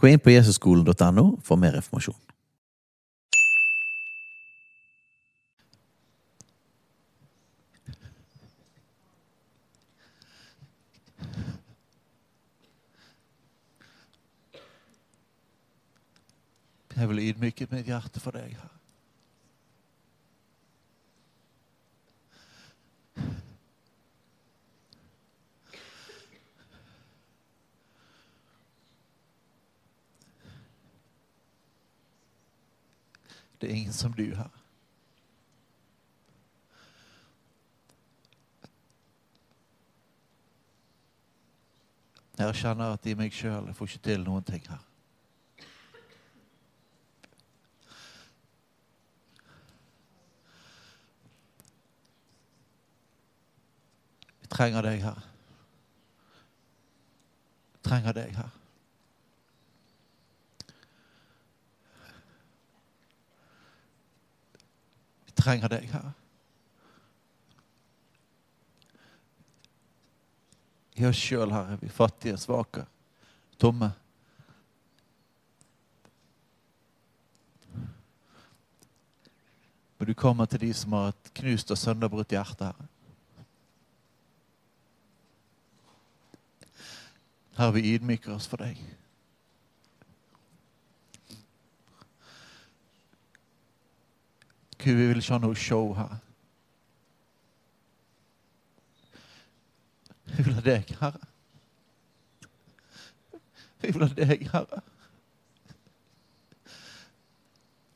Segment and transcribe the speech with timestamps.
[0.00, 2.16] Gå inn på jesusskolen.no for mer informasjon.
[16.96, 18.79] Jeg vil ydmyke mitt hjerte for deg, Herre.
[33.60, 34.50] Det er ingen som du, Herre.
[42.40, 44.80] Jeg kjenner at i meg sjøl får ikke til noen ting her.
[54.40, 55.20] Vi trenger deg her.
[57.74, 58.59] Vi trenger deg her.
[65.40, 66.10] Trenger deg her.
[71.00, 72.84] I oss sjøl, Herre, vi fattige, svake,
[73.60, 73.90] tomme.
[79.98, 82.88] Men du kommer til de som har et knust og sønderbrutt hjerte, Herre.
[87.56, 88.80] Herre, vi ydmyker oss for deg.
[94.84, 96.14] Gud, vi vil ha noe show her.
[100.24, 101.26] Vi vil ha deg, Herre.
[103.82, 104.80] Vi vil ha deg, Herre.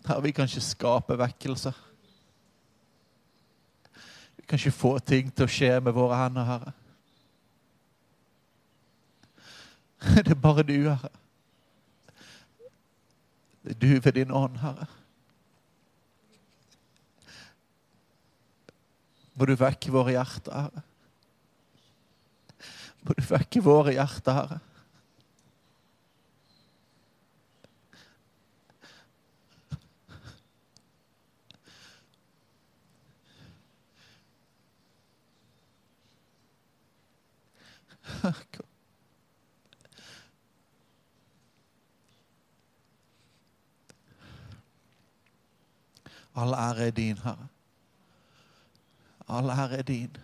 [0.05, 1.79] Herre, vi kan ikke skape vekkelser.
[4.37, 6.75] Vi kan ikke få ting til å skje med våre hender, Herre.
[10.21, 11.15] Det er bare du, Herre.
[13.65, 14.91] Det er du ved din ånd, Herre.
[19.35, 20.85] Må du vekke våre hjerter, Herre.
[23.05, 24.61] Må du vekke våre hjerter, Herre.
[46.35, 47.54] All ære er din, Herre.
[49.27, 50.17] All ære er din.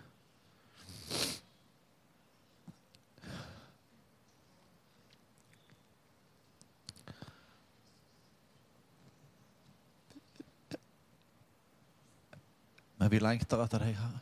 [13.01, 14.21] Men vi lengter etter deg, Herre.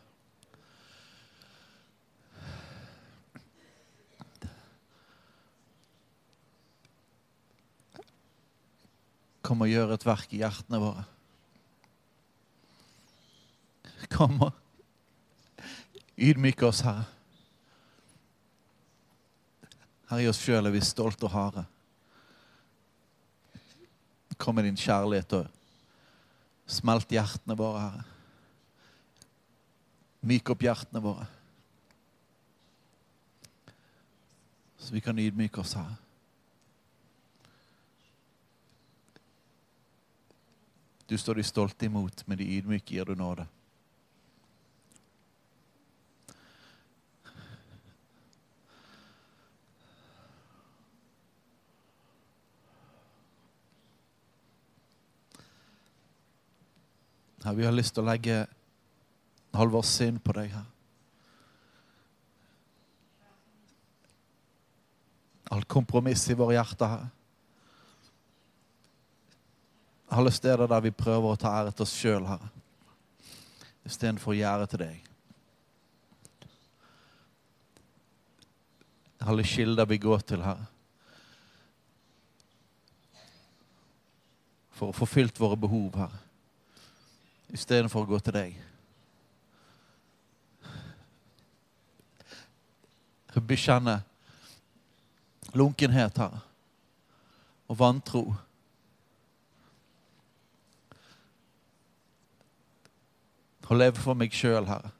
[9.42, 11.04] Kom og gjør et verk i hjertene våre.
[14.12, 14.67] Kom og
[16.18, 17.06] ydmyke oss, Herre.
[20.08, 21.64] Herre, i oss sjøl er vi stolte og harde.
[24.38, 25.48] Kom med din kjærlighet og
[26.68, 28.06] smelt hjertene våre, Herre.
[30.28, 31.28] Myk opp hjertene våre.
[34.78, 35.98] Så vi kan ydmyke oss, Herre.
[41.08, 43.46] Du står de stolte imot, men de ydmyke gir du nåde.
[57.44, 58.46] Herre, vi har lyst til å legge
[59.54, 60.66] Halvors sinn på deg, her.
[65.54, 67.06] Alt kompromiss i våre hjerter, her.
[70.18, 72.50] Alle steder der vi prøver å ta ære til oss sjøl, Herre.
[73.88, 75.04] Istedenfor å gjøre til deg.
[79.28, 80.68] Alle kilder vi går til, Herre.
[84.78, 86.27] For å få fylt våre behov, Herre
[87.54, 88.58] istedenfor å gå til deg.
[93.38, 94.00] Bekjenne
[95.54, 96.40] lunkenhet, her
[97.68, 98.22] og vantro.
[103.68, 104.94] Å leve for meg sjøl, Herre.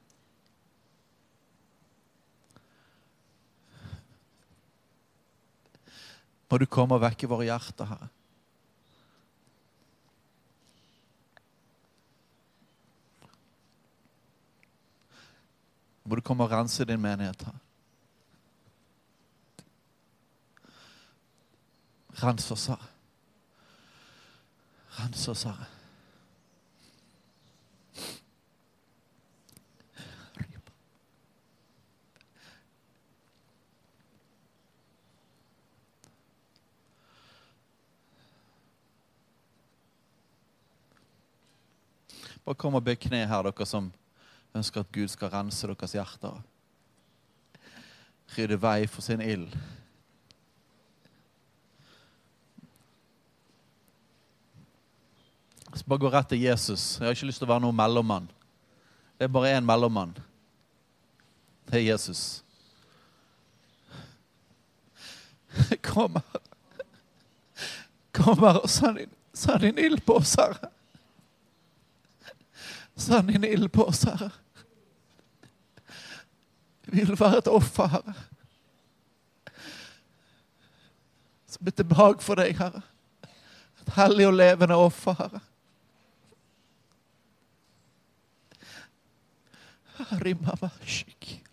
[6.49, 8.09] Må du komme og vekke våre hjerter, Herre.
[16.09, 17.57] Må du komme og rense din menighet, her.
[22.23, 22.87] Rens oss, Herre.
[24.97, 25.67] Rens oss, Herre.
[42.45, 43.93] Bare kom og bøy kne her, dere som
[44.55, 46.39] ønsker at Gud skal rense deres hjerter.
[48.37, 49.53] Rydde vei for sin ild.
[55.73, 56.97] Så bare gå rett til Jesus.
[56.99, 58.29] Jeg har ikke lyst til å være noen mellommann.
[59.17, 60.15] Det er bare én mellommann.
[61.69, 62.41] Det er Jesus.
[65.89, 66.41] Kom her.
[68.17, 70.71] Kom her og send din ild på oss, Herre.
[72.99, 74.31] Send din ild på oss, Herre.
[76.81, 78.13] Vi vil være et offer, Herre.
[81.47, 82.81] Som er tilbake for deg, Herre.
[83.79, 85.39] Et hellig og levende offer, Herre.
[89.99, 91.45] Harabashikiri.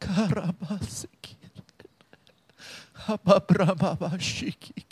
[0.00, 1.38] Karabasikiri.
[2.92, 4.91] Hababramabashikiri.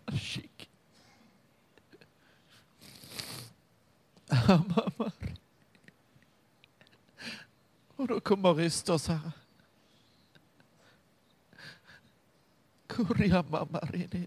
[8.01, 9.31] Og du kommer Ristos, Herre.
[12.87, 14.25] Kuriamamarinini.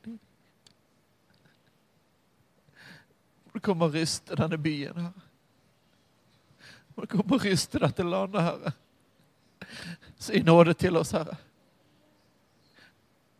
[3.54, 5.20] Du kommer og ryste denne byen, Herre.
[6.94, 8.72] Du kommer og ryste dette landet, Herre.
[10.18, 11.36] Si nåde til oss, Herre.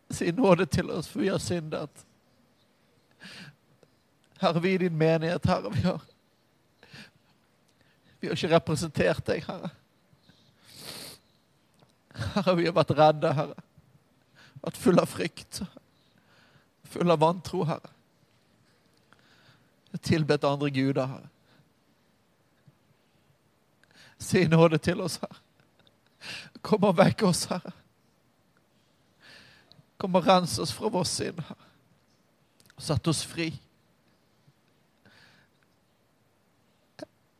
[0.09, 2.05] Si nåde til oss, for vi har syndet.
[4.39, 5.73] Herre, vi er din menighet, Herre.
[5.73, 6.01] Vi har,
[8.25, 9.67] vi har ikke representert deg, Herre.
[12.33, 13.65] Herre, vi har vært redde, Herre.
[14.63, 15.59] Vært full av frykt.
[16.89, 17.91] Full av vantro, Herre.
[20.01, 21.29] Tilbedt andre guder, Herre.
[24.17, 25.37] Si nåde til oss, Herre.
[26.65, 27.75] Kom og vekk oss, Herre.
[30.01, 31.69] Kom og rens oss fra vår synd, Herre.
[32.89, 33.51] Sett oss fri.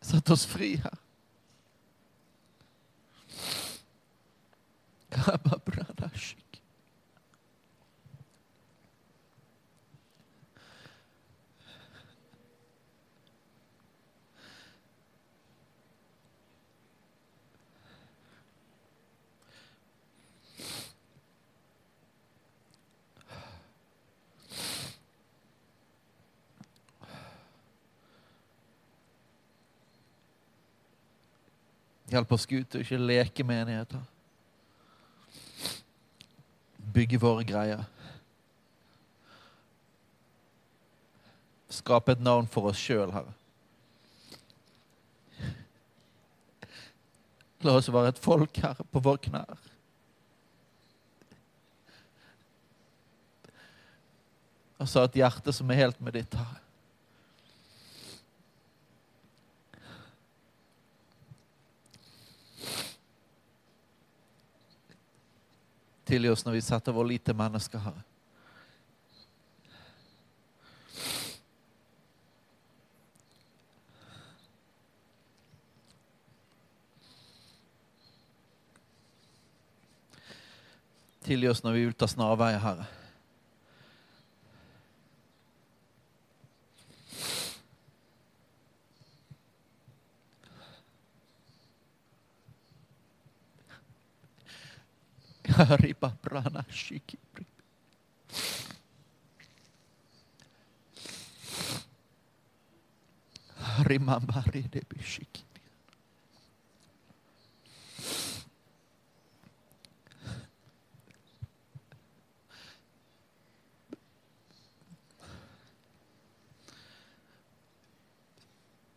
[0.06, 0.92] satt oss fria.
[5.10, 6.45] Kababranashi.
[32.10, 34.02] Hjelp oss, Gud, til ikke leke menigheter.
[36.94, 37.82] Bygge våre greier.
[41.74, 43.34] Skape et navn for oss sjøl, Herre.
[47.66, 49.58] La oss være et folk, Herre, på våre knær.
[54.78, 56.64] Og så et hjerte som er helt med ditt, Herre.
[66.06, 68.04] Tilgi oss når vi setter vår lite mennesker, Herre.
[81.26, 82.86] Tilgi oss når vi vil ta snarveier, Herre.
[103.84, 105.44] Rimamari de Bishiki.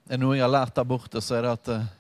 [0.07, 1.98] En hoe je laat dat bocht, dat zei dat.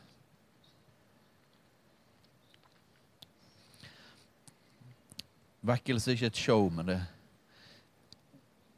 [5.62, 6.98] Vekkelse er ikke et show, men det,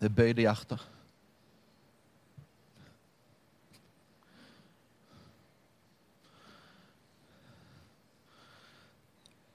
[0.01, 0.89] det er bøyde hjerter.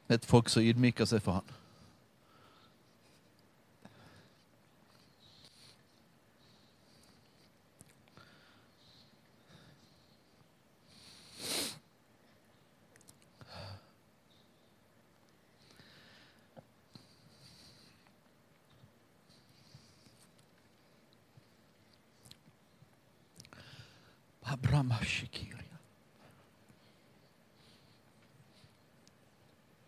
[0.10, 1.54] Er et folk som ydmyker seg for han.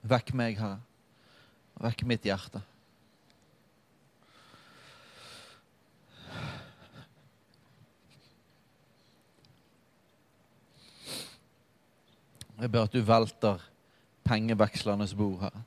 [0.08, 0.80] Vekk meg, Herre.
[1.84, 2.62] Vekk mitt hjerte.
[12.58, 13.62] Jeg ber at du velter
[14.26, 15.66] pengevekslernes bord, Herre.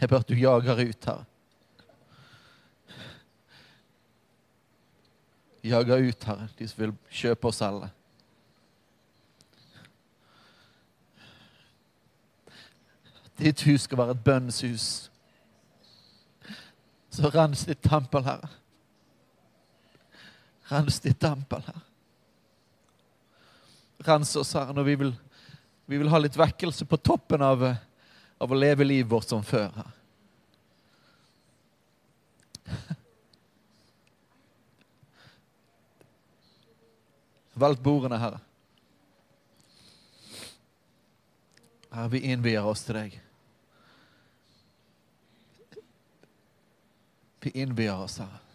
[0.00, 1.26] Jeg ber at du jager ut, Herre.
[5.68, 7.90] Jager ut, Herre, de som vil kjøpe og selge.
[13.38, 14.86] Ditt hus skal være et bønnens hus.
[17.14, 18.50] Så rens ditt tempel, Herre.
[20.70, 21.84] Rens ditt tempel, Herre.
[24.06, 25.14] Rens oss, Herre, når vi vil,
[25.86, 27.62] vi vil ha litt vekkelse på toppen av,
[28.38, 29.70] av å leve livet vårt som før.
[29.76, 29.97] Herre.
[37.58, 38.40] Velt bordene, Herre.
[41.90, 43.16] Herre, vi innvier oss til deg.
[47.42, 48.47] Vi innvier oss, Herre.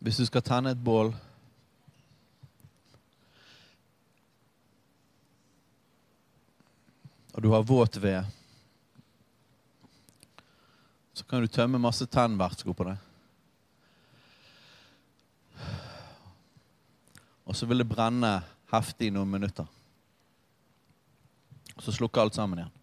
[0.00, 1.10] Hvis du skal tenne et bål
[7.34, 8.24] og du har våt ved,
[11.12, 12.96] så kan du tømme masse tennvætsko på det.
[17.44, 18.38] Og så vil det brenne
[18.72, 19.68] heftig i noen minutter.
[21.76, 22.79] Og så slukker alt sammen igjen.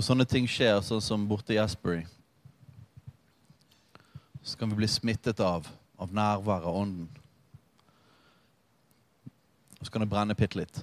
[0.00, 2.06] Når sånne ting skjer, sånn som borte i Asbury,
[4.40, 5.66] så kan vi bli smittet av,
[6.00, 7.10] av nærværet av ånden.
[9.76, 10.80] Og så kan det brenne bitte litt.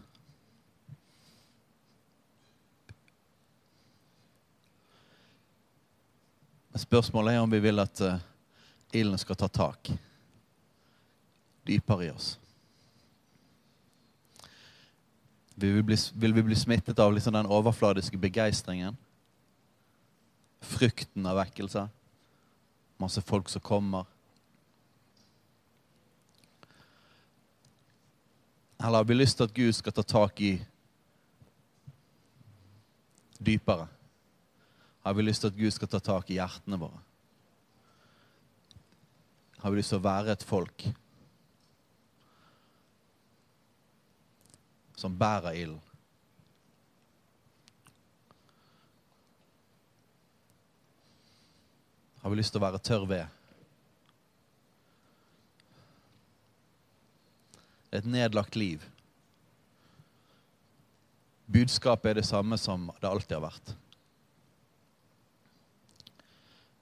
[6.78, 8.22] Spørsmålet er om vi vil at uh,
[8.94, 9.92] ilden skal ta tak
[11.66, 12.30] dypere i oss.
[15.58, 19.02] Vil vi, bli, vil vi bli smittet av liksom den overfladiske begeistringen?
[20.68, 21.88] Frykten av vekkelse?
[23.00, 24.06] Masse folk som kommer?
[28.78, 30.52] Eller har vi lyst til at Gud skal ta tak i
[33.40, 33.88] dypere?
[35.08, 37.02] Har vi lyst til at Gud skal ta tak i hjertene våre?
[39.64, 40.86] Har vi lyst til å være et folk
[44.98, 45.87] som bærer ilden?
[52.28, 53.28] Har vi lyst til å være tørr ved?
[57.96, 58.84] Et nedlagt liv.
[61.48, 63.72] Budskapet er det samme som det alltid har vært.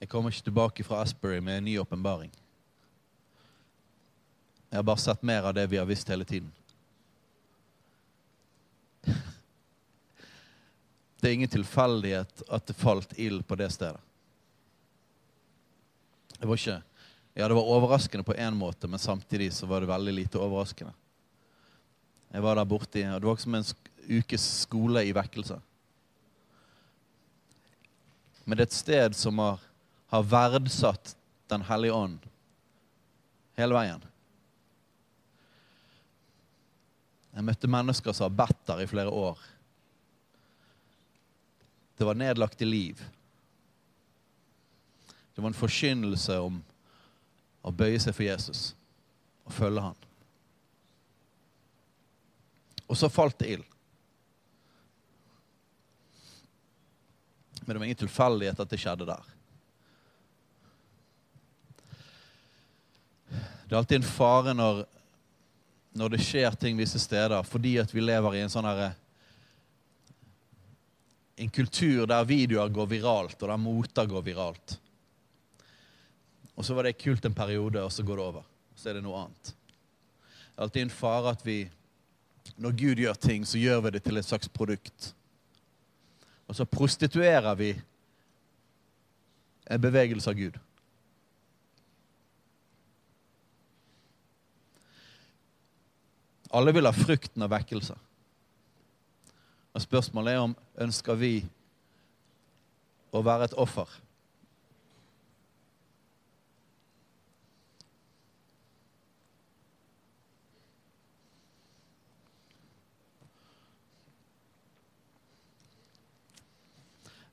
[0.02, 2.34] Jeg kommer ikke tilbake fra Asbury med en ny åpenbaring.
[4.72, 6.50] Jeg har bare sett mer av det vi har visst hele tiden.
[11.22, 14.05] Det er ingen tilfeldighet at det falt ild på det stedet.
[16.38, 16.82] Det var ikke
[17.36, 20.94] Ja, det var overraskende på én måte, men samtidig så var det veldig lite overraskende.
[22.32, 23.64] Jeg var der borte, og Det var som en
[24.08, 25.60] ukes skole i vekkelse.
[28.44, 29.60] Men det er et sted som har,
[30.08, 31.16] har verdsatt
[31.48, 32.18] Den hellige ånd
[33.56, 34.02] hele veien.
[37.36, 39.38] Jeg møtte mennesker som har bedt der i flere år.
[41.96, 43.00] Det var nedlagt i liv.
[45.36, 46.54] Det var en forkynnelse om
[47.60, 48.70] å bøye seg for Jesus
[49.44, 49.98] og følge han.
[52.88, 53.66] Og så falt det ild.
[57.66, 59.28] Men det var ingen tilfeldighet at det skjedde der.
[63.66, 64.84] Det er alltid en fare når,
[66.00, 68.94] når det skjer ting visse steder, fordi at vi lever i en sånn herre
[71.36, 74.78] En kultur der videoer går viralt, og der moter går viralt.
[76.56, 78.46] Og så var det kult en periode, og så går det over.
[78.76, 79.52] Så er det noe annet.
[79.52, 81.66] Det er alltid en fare at vi
[82.56, 85.14] Når Gud gjør ting, så gjør vi det til et slags produkt.
[86.48, 87.72] Og så prostituerer vi
[89.66, 90.56] en bevegelse av Gud.
[96.54, 97.98] Alle vil ha frukten av vekkelse.
[99.74, 100.54] Og Spørsmålet er om
[100.86, 101.34] ønsker vi
[103.12, 103.90] å være et offer.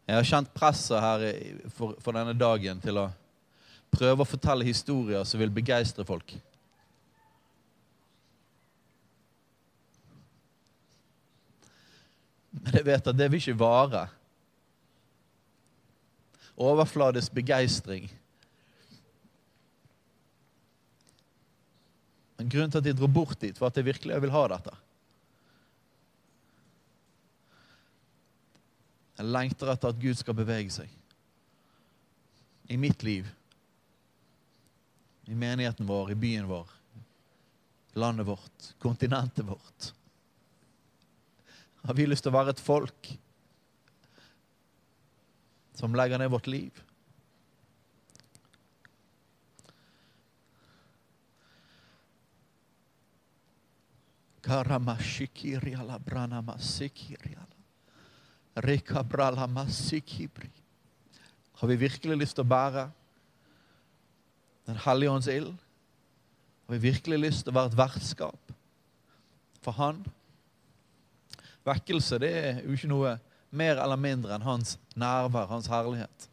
[0.03, 1.21] Jeg har kjent presset her
[1.71, 3.05] for, for denne dagen til å
[3.93, 6.33] prøve å fortelle historier som vil begeistre folk.
[12.53, 14.03] Men jeg vet at det vil ikke vare.
[16.59, 18.11] Overfladisk begeistring.
[22.37, 24.75] Men grunnen til at de dro bort dit, var at jeg virkelig vil ha dette.
[29.17, 30.91] Jeg lengter etter at Gud skal bevege seg.
[32.71, 33.27] I mitt liv.
[35.29, 36.71] I menigheten vår, i byen vår,
[37.95, 39.93] landet vårt, kontinentet vårt.
[41.83, 43.11] Har vi lyst til å være et folk
[45.77, 46.83] som legger ned vårt liv?
[54.43, 57.52] Karamashikiriala branamasikiriala.
[61.53, 62.89] Har vi virkelig lyst til å bære
[64.63, 65.55] Den hellige ånds ild?
[66.67, 68.53] Har vi virkelig lyst til å være et vertskap
[69.65, 70.05] for Han?
[71.67, 73.17] Vekkelse det er jo ikke noe
[73.53, 76.29] mer eller mindre enn hans nærvær, hans herlighet.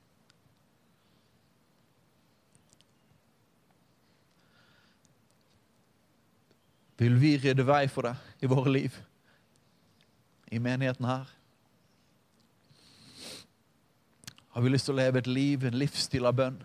[7.00, 8.96] Vil vi rydde vei for det i våre liv?
[10.52, 11.39] I menigheten her?
[14.60, 16.58] Har vi lyst til å leve et liv, en livsstil av bønn,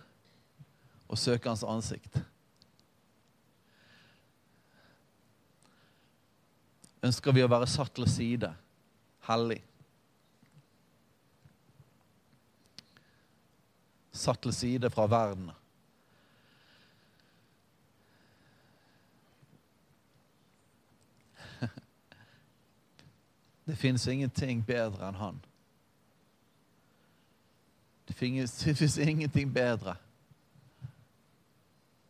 [1.07, 2.17] og søke Hans ansikt?
[7.07, 8.51] Ønsker vi å være satt til side,
[9.29, 9.63] hellig?
[14.11, 15.47] Satt til side fra verden.
[23.71, 25.39] Det fins ingenting bedre enn han.
[28.05, 29.95] Det finnes, det finnes ingenting bedre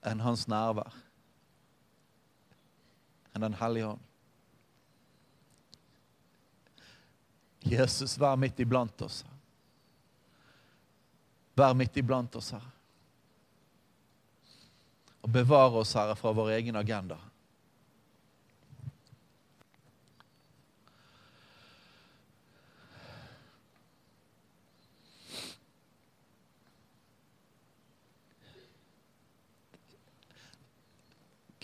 [0.06, 0.94] enn hans nærvær.
[3.34, 4.04] Enn Den hellige ånd.
[7.66, 9.24] Jesus, vær midt iblant oss.
[11.58, 12.72] Vær midt iblant oss, Herre.
[15.26, 17.18] Og bevare oss, Herre, fra vår egen agenda.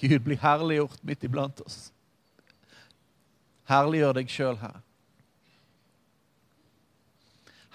[0.02, 1.92] Gud, bli herliggjort midt iblant oss.
[3.70, 4.82] Herliggjør deg sjøl, Herre.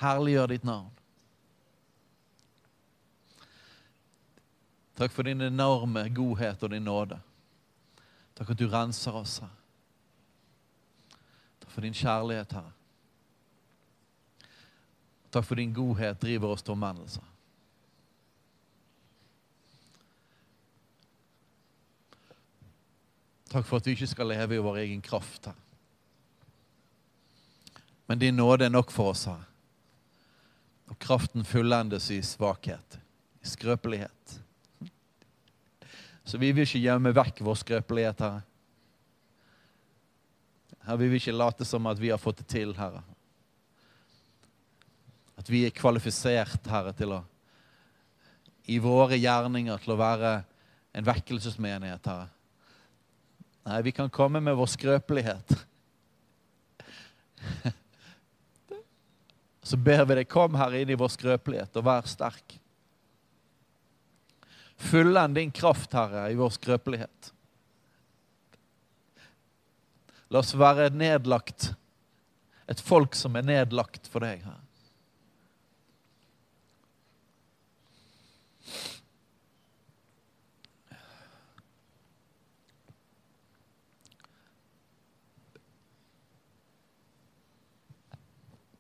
[0.03, 0.91] Herliggjør ditt navn.
[4.97, 7.21] Takk for din enorme godhet og din nåde.
[8.37, 9.63] Takk at du renser oss, Herre.
[11.63, 12.75] Takk for din kjærlighet, Herre.
[15.31, 17.23] Takk for din godhet driver oss til omvendelse.
[23.51, 25.63] Takk for at vi ikke skal leve i vår egen kraft, her.
[28.07, 29.43] Men din nåde er nok for oss, her.
[30.87, 32.99] Og kraften fullendes i svakhet,
[33.43, 34.37] i skrøpelighet.
[36.27, 38.43] Så vi vil ikke gjemme vekk vår skrøpelighet, Herre.
[40.87, 43.03] Her vil vi ikke late som at vi har fått det til, Herre.
[45.39, 47.25] At vi er kvalifisert, Herre, til å
[48.67, 50.31] i våre gjerninger til å være
[50.97, 52.31] en vekkelsesmenighet, Herre.
[53.67, 55.67] Nei, vi kan komme med vår skrøpelighet.
[59.67, 62.61] Så ber vi deg, kom her inn i vår skrøpelighet, og vær sterk.
[64.87, 67.33] Fullend din kraft, Herre, i vår skrøpelighet.
[70.31, 71.73] La oss være nedlagt,
[72.71, 74.66] et folk som er nedlagt for deg, Herre.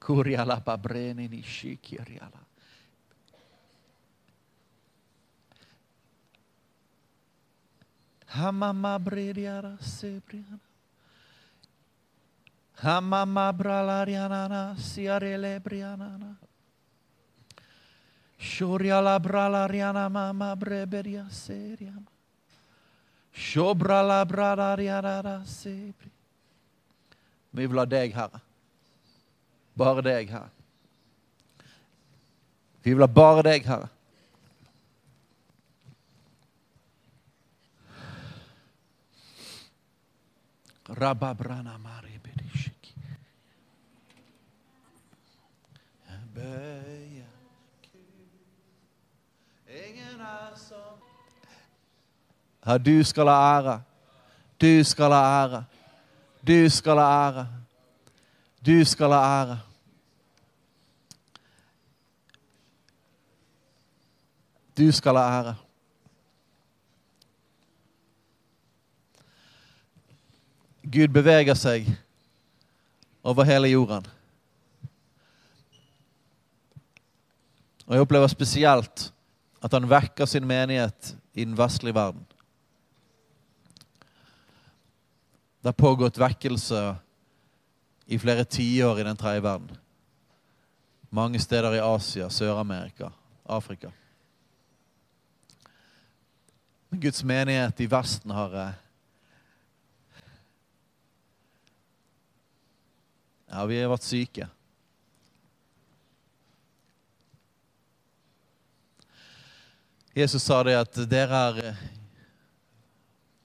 [0.00, 2.40] Kuriala babrene nishikiriala.
[8.30, 10.58] Hamamabririara sebriana.
[12.80, 16.36] Hamamabralariana siarelebriana.
[18.40, 22.06] Shuriala bralariana mama breberia seriana.
[23.34, 26.10] Shobrala bralariana sebri.
[27.52, 28.49] Vi vill ha deg, Herre.
[29.76, 30.50] Bare deg, Herre.
[32.82, 33.88] Vi vil ha bare deg, Herre.
[40.90, 42.94] Rababrana mari bedishiki.
[46.08, 47.30] Jeg bøyer
[49.68, 50.98] Ingen er som
[52.66, 53.80] Ja, du skal ha ære.
[54.60, 55.64] Du skal ha ære.
[56.46, 57.59] Du skal ha ære.
[58.66, 59.58] Du skal ha ære.
[64.76, 65.54] Du skal ha ære.
[70.92, 71.88] Gud beveger seg
[73.22, 74.06] over hele jorden.
[77.86, 79.08] Og jeg opplever spesielt
[79.60, 82.26] at han vekker sin menighet i den vestlige verden.
[85.60, 86.80] Det har pågått vekkelse
[88.10, 89.70] i flere tiår i den tredje verden.
[91.10, 93.10] Mange steder i Asia, Sør-Amerika,
[93.46, 93.90] Afrika.
[96.90, 98.74] Men Guds menighet i Vesten har
[103.50, 104.46] Ja, vi har vært syke.
[110.14, 111.82] Jesus sa det at dere er eh,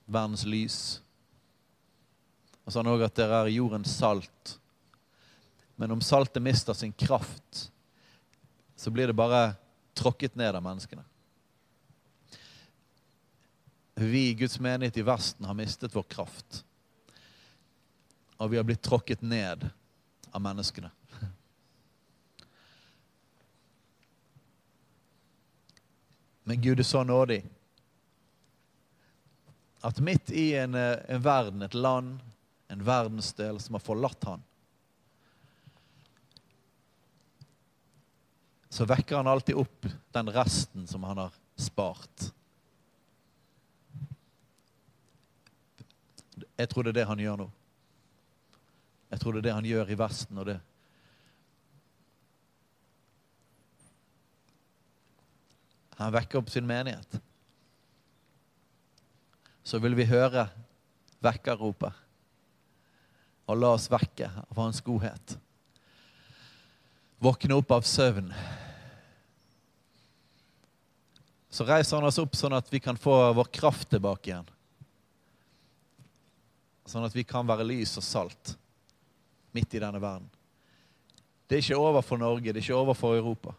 [0.05, 0.77] verdens lys.
[2.65, 4.55] Og sa han òg at dere er jordens salt.
[5.75, 7.71] Men om saltet mister sin kraft,
[8.75, 9.53] så blir det bare
[9.95, 11.03] tråkket ned av menneskene.
[13.95, 16.63] Vi Guds menighet i Vesten har mistet vår kraft.
[18.37, 19.69] Og vi har blitt tråkket ned
[20.31, 20.91] av menneskene.
[26.43, 27.39] Men Gud er så nådig
[29.85, 32.19] at midt i en, eh, en verden, et land,
[32.67, 34.43] en verdensdel som har forlatt han,
[38.75, 42.31] så vekker han alltid opp den resten som han har spart.
[46.57, 47.47] Jeg tror det er det han gjør nå.
[49.13, 50.37] Jeg tror det er det han gjør i Vesten.
[50.41, 50.59] og det
[55.95, 57.21] Han vekker opp sin menighet.
[59.63, 60.49] Så vil vi høre
[61.23, 62.04] vekkerropet.
[63.45, 65.35] Og la oss vekke av hans godhet.
[67.21, 68.31] Våkne opp av søvn.
[71.49, 74.49] Så reiser han oss opp sånn at vi kan få vår kraft tilbake igjen.
[76.85, 78.55] Sånn at vi kan være lys og salt
[79.55, 80.27] midt i denne verden.
[81.47, 83.53] Det er ikke over for Norge, det er ikke over for Europa.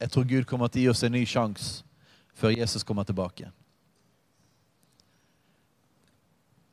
[0.00, 1.84] Jeg tror Gud kommer til å gi oss en ny sjanse
[2.34, 3.52] før Jesus kommer tilbake.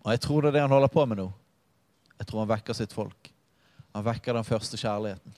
[0.02, 1.28] Og jeg tror det er det han holder på med nå.
[2.18, 3.30] Jeg tror han vekker sitt folk.
[3.94, 5.38] Han vekker den første kjærligheten.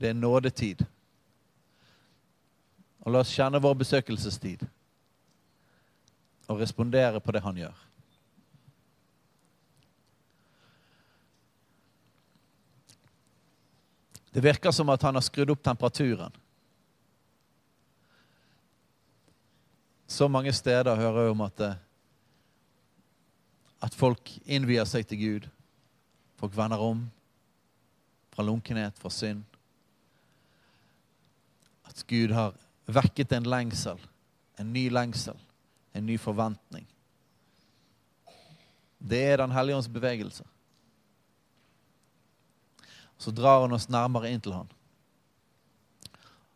[0.00, 0.84] Det er nådetid.
[3.04, 4.64] Og la oss kjenne vår besøkelsestid
[6.48, 7.82] og respondere på det han gjør.
[14.34, 16.32] Det virker som at han har skrudd opp temperaturen.
[20.14, 21.74] Så mange steder hører jeg om at, eh,
[23.82, 25.48] at folk innvier seg til Gud.
[26.38, 27.00] Folk vender om
[28.34, 29.42] fra lunkenhet, fra synd.
[31.88, 32.54] At Gud har
[32.86, 33.98] vekket en lengsel,
[34.58, 35.38] en ny lengsel,
[35.94, 36.86] en ny forventning.
[38.98, 40.44] Det er Den hellige ånds bevegelse.
[43.18, 44.70] Så drar han oss nærmere inn til han.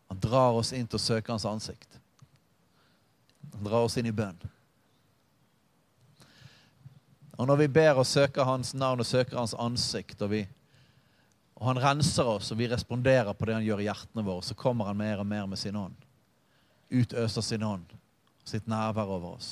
[0.07, 1.88] Han drar oss inn til å søke hans ansikt.
[3.59, 4.37] Han drar oss inn i bønn.
[7.35, 10.45] Og når vi ber og søker hans navn og søker hans ansikt, og, vi,
[11.59, 14.55] og han renser oss, og vi responderer på det han gjør i hjertene våre, så
[14.55, 16.07] kommer han mer og mer med sin ånd.
[16.87, 17.91] Utøser sin ånd,
[18.47, 19.51] sitt nærvær over oss.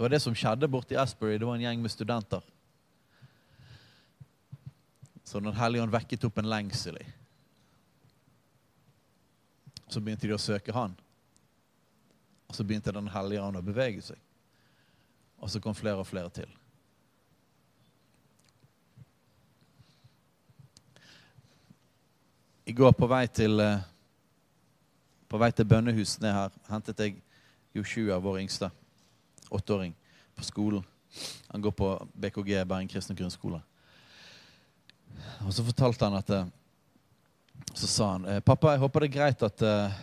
[0.00, 1.36] var det som skjedde borte i Asbury.
[1.36, 2.40] Det var en gjeng med studenter.
[5.28, 7.10] Så Den hellige ånd vekket opp en lengsel i.
[9.90, 10.94] Så begynte de å søke Han.
[12.48, 14.18] Og så begynte Den hellige ånd å bevege seg.
[15.40, 16.50] Og så kom flere og flere til.
[22.66, 23.80] I går på vei til eh,
[25.30, 27.16] på vei til bønnehuset her hentet jeg
[27.74, 28.66] Joshua, vår yngste
[29.50, 29.92] åtteåring,
[30.34, 30.82] på skolen.
[31.52, 33.60] Han går på BKG, Bergen kristne grunnskole.
[35.46, 36.50] Og så fortalte han at eh,
[37.74, 39.98] Så sa han eh, Pappa, jeg håper det er greit at, eh,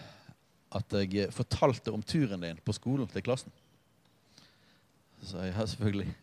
[0.80, 3.54] at jeg fortalte om turen din på skolen til klassen.
[5.22, 6.13] Så sa jeg ja, selvfølgelig.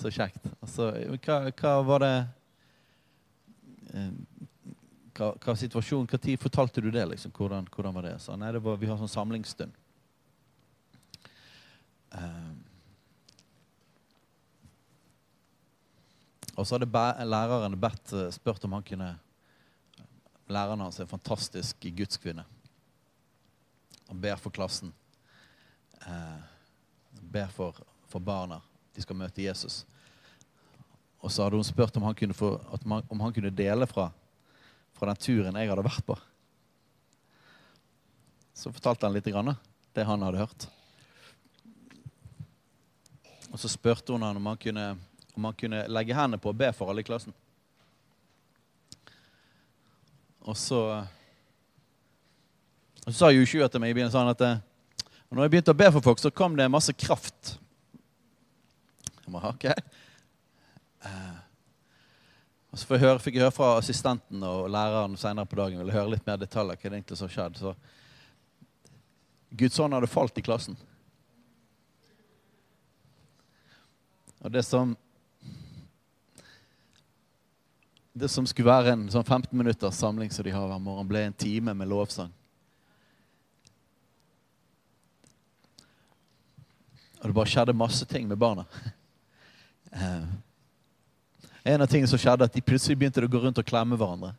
[0.00, 0.46] Så kjekt.
[0.62, 0.92] Altså,
[1.24, 2.14] hva, hva var det
[5.12, 7.04] hva, hva situasjonen, hva tid fortalte du det?
[7.10, 7.32] liksom?
[7.36, 8.16] Hvordan, hvordan var det?
[8.24, 9.74] Så, nei, det var, Vi har sånn samlingsstund.
[12.12, 12.58] Um,
[16.52, 19.14] og så hadde læreren bedt, spurt om han kunne
[20.52, 22.44] Læreren hans er en fantastisk gudskvinne.
[24.08, 24.92] Han ber for klassen.
[26.06, 26.40] Eh,
[27.20, 28.60] ber for, for, barna.
[28.92, 29.82] De skal møte Jesus.
[31.22, 34.10] Og så hadde hun spurt om han kunne, få, man, om han kunne dele fra,
[34.92, 36.18] fra den turen jeg hadde vært på.
[38.52, 39.54] Så fortalte han litt grann,
[39.96, 40.66] det han hadde hørt.
[43.52, 44.90] Og så spurte hun han om han kunne,
[45.32, 47.32] om han kunne legge hendene på og be for alle i klassen.
[50.42, 50.80] Og så,
[53.06, 54.62] og så sa Jushu til meg i begynnelsen sånn at
[55.32, 57.54] og når jeg begynte å be for folk, så kom det masse kraft.
[59.22, 59.64] Jeg må, ok.
[61.00, 61.38] Uh,
[62.68, 66.12] og så høre, fikk jeg høre fra assistenten og læreren senere på dagen ville høre
[66.12, 67.62] litt mer detaljer hva det egentlig som skjedde.
[67.64, 67.72] Så
[69.56, 70.76] Guds ånd hadde falt i klassen.
[74.44, 74.92] Og det som
[78.12, 81.22] Det som skulle være en sånn 15 minutters samling som de har hver morgen, ble
[81.24, 82.32] en time med lovsang.
[87.22, 88.66] Og det bare skjedde masse ting med barna.
[89.92, 90.24] Eh,
[91.72, 94.30] en av tingene som skjedde, at de plutselig begynte å gå rundt og klemme hverandre.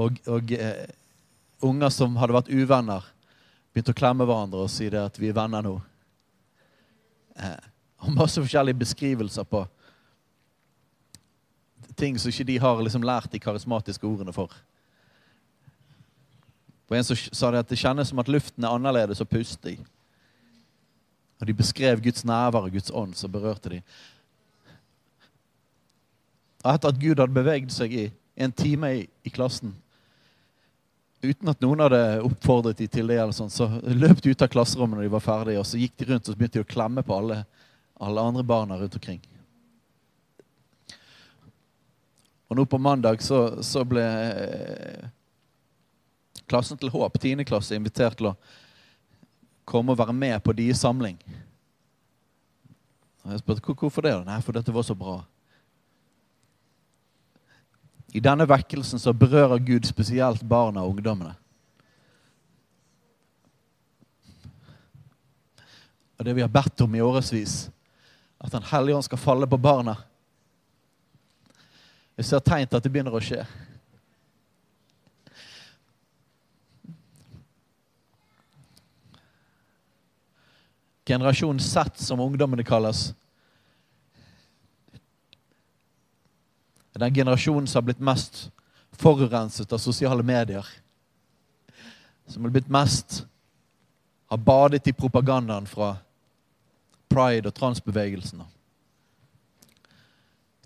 [0.00, 0.86] Og, og eh,
[1.64, 3.08] unger som hadde vært uvenner,
[3.72, 5.74] begynte å klemme hverandre og si det at vi er venner nå.
[7.40, 7.68] Eh,
[8.04, 9.66] og masse forskjellige beskrivelser på
[12.00, 14.52] ting som ikke de har liksom lært de karismatiske ordene for.
[16.90, 19.76] Og En som sa det at det kjennes som at luften er annerledes å puste
[19.76, 19.76] i.
[21.40, 23.82] Og De beskrev Guds nærvær og Guds ånd, så berørte de.
[26.64, 28.08] Etter at Gud hadde beveget seg i
[28.40, 29.72] en time i, i klassen,
[31.22, 34.50] uten at noen hadde oppfordret dem til det, eller sånt, så løp de ut av
[34.52, 37.04] klasserommet når de var ferdige, og så gikk de rundt og begynte de å klemme
[37.04, 37.42] på alle
[38.00, 39.20] alle andre barna rundt omkring.
[42.50, 45.04] Og nå på mandag så, så ble eh,
[46.50, 47.44] klassen til Håp, 10.
[47.46, 48.36] klasse, invitert til å
[49.70, 51.14] komme og være med på deres samling.
[53.22, 54.16] Og jeg spurte hvorfor det.
[54.26, 55.20] Nei, for dette var så bra.
[58.10, 61.36] I denne vekkelsen så berører Gud spesielt barna og ungdommene.
[66.18, 67.70] Og det vi har bedt om i årevis,
[68.40, 69.94] at Den hellige ånd skal falle på barna.
[72.20, 73.40] Jeg ser tegn til at det begynner å skje.
[81.08, 83.14] Generasjon Z, som ungdommene kalles.
[86.92, 88.50] Den generasjonen som har blitt mest
[89.00, 90.68] forurenset av sosiale medier.
[92.28, 93.22] Som har blitt mest
[94.30, 95.96] Har badet i propagandaen fra
[97.08, 98.44] pride- og transbevegelsen.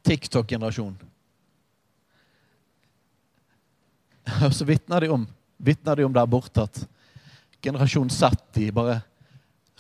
[0.03, 1.14] TikTok-generasjon.
[4.47, 5.27] Og så vitner de om
[5.65, 6.81] vitner de om der borte at
[7.65, 9.01] generasjon Z de bare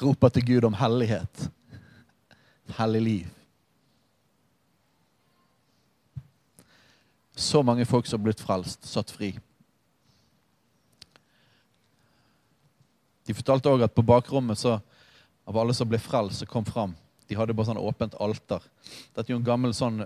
[0.00, 1.48] roper til Gud om hellighet.
[2.78, 3.26] Hellig liv.
[7.37, 9.35] Så mange folk som har blitt frelst, satt fri.
[13.26, 14.78] De fortalte òg at på bakrommet så,
[15.44, 16.94] av alle som ble frelst, som kom fram,
[17.28, 18.62] de hadde bare sånn åpent alter.
[19.14, 20.04] Dette er jo en gammel sånn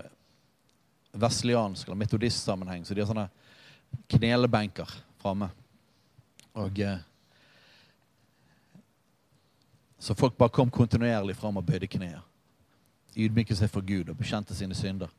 [1.19, 3.29] vestliansk eller metodistsammenheng, så de har sånne
[4.09, 4.89] knelebenker
[5.21, 5.49] framme.
[6.53, 6.97] Og eh,
[9.99, 12.21] Så folk bare kom kontinuerlig fram og bøyde knær.
[13.19, 15.11] Ydmyket seg for Gud og bekjente sine synder.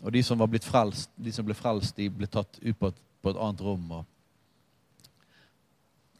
[0.00, 2.88] Og de som var blitt frelst, de som ble frelst, de ble tatt ut på
[2.88, 3.84] et, på et annet rom.
[3.92, 4.04] Og,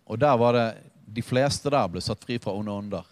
[0.04, 0.68] og der var det
[1.10, 3.06] De fleste der ble satt fri fra onde ånder.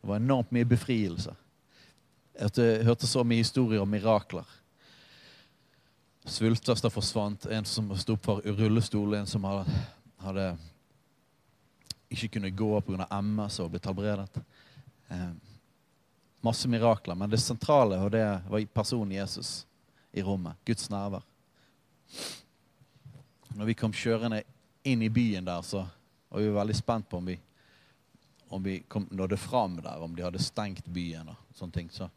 [0.00, 1.34] Det var enormt mye befrielse.
[2.38, 4.46] Jeg hørte så mye historier om mirakler.
[6.28, 7.46] Svulster forsvant.
[7.46, 9.14] En som sto opp for rullestol.
[9.14, 9.78] En som hadde,
[10.20, 10.48] hadde
[12.12, 13.06] ikke kunne gå pga.
[13.20, 14.42] MS og blitt helbredet.
[15.08, 15.30] Eh,
[16.44, 17.16] masse mirakler.
[17.16, 19.66] Men det sentrale og det var personen Jesus
[20.12, 20.60] i rommet.
[20.64, 21.24] Guds nærvær.
[23.56, 24.42] Når vi kom kjørende
[24.84, 25.86] inn i byen der, så
[26.28, 27.38] var vi veldig spent på om vi,
[28.48, 31.90] om vi kom, nådde fram der, om de hadde stengt byen og sånne ting.
[31.92, 32.08] Så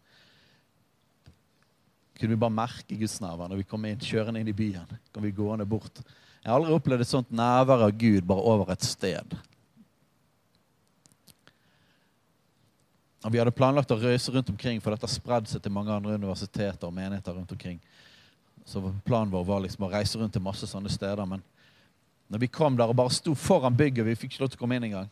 [2.22, 4.98] kunne vi bare merke Guds nærvær når vi kom inn, kjørende inn i byen.
[5.10, 6.04] Kom vi gående bort.
[6.44, 9.34] Jeg har aldri opplevd et sånt nærvær av Gud bare over et sted.
[13.26, 15.94] Og Vi hadde planlagt å røyse rundt omkring, for dette har spredd seg til mange
[15.94, 17.82] andre universiteter og menigheter rundt omkring.
[18.66, 21.26] Så planen vår var liksom å reise rundt til masse sånne steder.
[21.26, 21.42] Men
[22.30, 24.64] når vi kom der og bare sto foran bygget, vi fikk ikke lov til å
[24.64, 25.10] komme inn engang.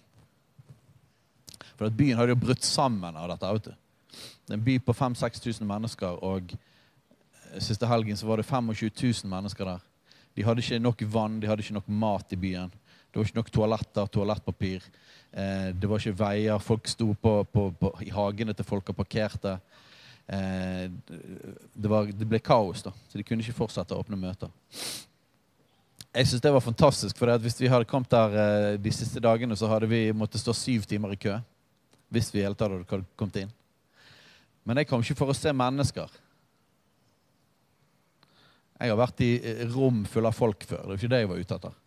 [1.75, 3.53] For at byen hadde jo brutt sammen av dette.
[3.53, 3.73] vet du.
[4.45, 6.55] Det er en by på 5000-6000 mennesker, og
[7.57, 8.91] siste helgen så var det 25
[9.23, 9.85] 000 mennesker der.
[10.37, 12.71] De hadde ikke nok vann, de hadde ikke nok mat i byen.
[13.09, 14.85] Det var ikke nok toaletter, toalettpapir.
[15.31, 16.61] Eh, det var ikke veier.
[16.61, 19.57] Folk sto på, på, på, i hagene til folk og parkerte.
[20.29, 20.85] Eh,
[21.73, 24.53] det, var, det, ble kaos, da, så de kunne ikke fortsette å åpne møter.
[26.09, 29.57] Jeg synes det var fantastisk, for hvis vi hadde kommet der eh, de siste dagene,
[29.57, 31.35] så hadde vi måttet stå syv timer i kø.
[32.13, 33.51] Hvis vi i hele tatt hadde kommet inn.
[34.65, 36.09] Men jeg kom ikke for å se mennesker.
[38.79, 39.31] Jeg har vært i
[39.73, 40.85] rom fulle av folk før.
[40.85, 41.77] Det var ikke det jeg var ute etter.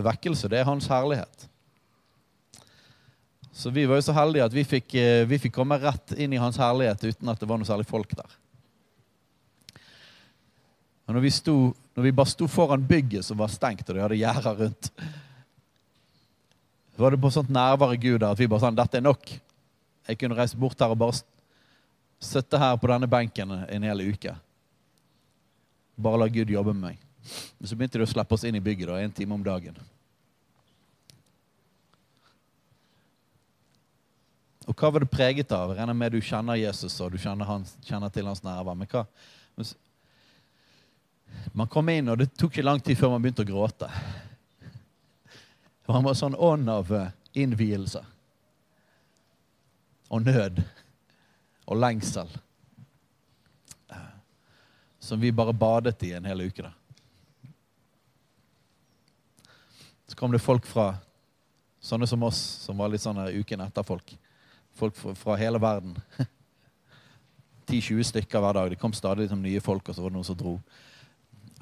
[0.00, 1.42] Vekkelse, det er hans herlighet.
[3.52, 6.32] Så vi var jo så heldige at vi fikk, eh, vi fikk komme rett inn
[6.32, 8.38] i hans herlighet uten at det var noe særlig folk der.
[11.04, 11.54] Og når vi, sto,
[11.98, 14.92] når vi bare sto foran bygget som var stengt, og de hadde gjerder rundt,
[17.00, 19.30] var det på sånt nærvære Gud der at vi bare sa Dette er nok.
[20.08, 21.20] Jeg kunne reist bort her og bare
[22.20, 24.34] sitte her på denne benken en hel uke.
[26.00, 27.06] Bare la Gud jobbe med meg.
[27.58, 29.76] Men så begynte de å slippe oss inn i bygget da, en time om dagen.
[34.70, 35.74] Og hva var det preget av?
[35.74, 38.78] Regner med du kjenner Jesus og du kjenner, hans, kjenner til hans nærvær.
[38.78, 39.04] Men hva?
[41.52, 43.88] Man kom inn, og det tok ikke lang tid før man begynte å gråte.
[45.90, 47.10] Han var sånn ånd av eh,
[47.42, 48.02] innvielse
[50.10, 50.60] og nød
[51.70, 52.30] og lengsel
[55.10, 56.62] som vi bare badet i en hel uke.
[56.62, 56.70] da.
[60.06, 60.92] Så kom det folk fra
[61.82, 64.12] sånne som oss, som var litt sånn uken etter-folk.
[64.78, 65.96] Folk fra, hele verden.
[67.66, 68.70] 10-20 stykker hver dag.
[68.70, 70.54] Det kom stadig liksom, nye folk, og så var det noen som dro.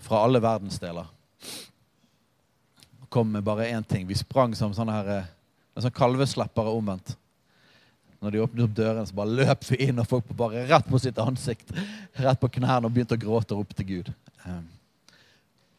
[0.04, 1.08] Fra alle verdensdeler.
[3.08, 4.04] Kom med bare én ting.
[4.12, 5.32] Vi sprang som sånne her, eh,
[5.80, 7.16] sånn kalvesleppere omvendt.
[8.18, 10.98] Når de åpnet opp dørene, så bare løp vi inn, og folk bare rett på
[11.02, 11.70] sitt ansikt.
[12.18, 14.10] Rett på knærne og begynte å gråte og rope til Gud.
[14.42, 14.64] Um,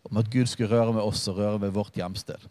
[0.07, 2.47] om at Gud skulle røre med oss og røre ved vårt hjemsted.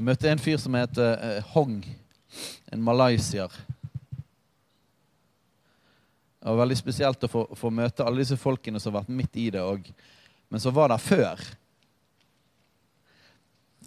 [0.00, 1.82] Jeg møtte en fyr som heter eh, Hong.
[2.72, 3.52] En malaysier.
[6.40, 9.36] Det var veldig spesielt å få, få, møte alle disse folkene som har vært midt
[9.36, 9.90] i det, og,
[10.48, 11.42] men som var der før.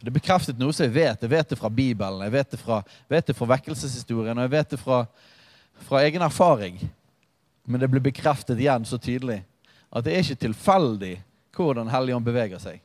[0.04, 1.22] Det bekreftet noe som jeg vet.
[1.24, 4.52] Jeg vet det fra Bibelen, jeg vet det fra, vet det fra vekkelseshistorien, og jeg
[4.52, 4.98] vet det fra,
[5.88, 6.82] fra egen erfaring.
[7.64, 9.40] Men det ble bekreftet igjen så tydelig
[9.94, 11.14] at det er ikke tilfeldig
[11.56, 12.82] hvordan Helligånd beveger seg.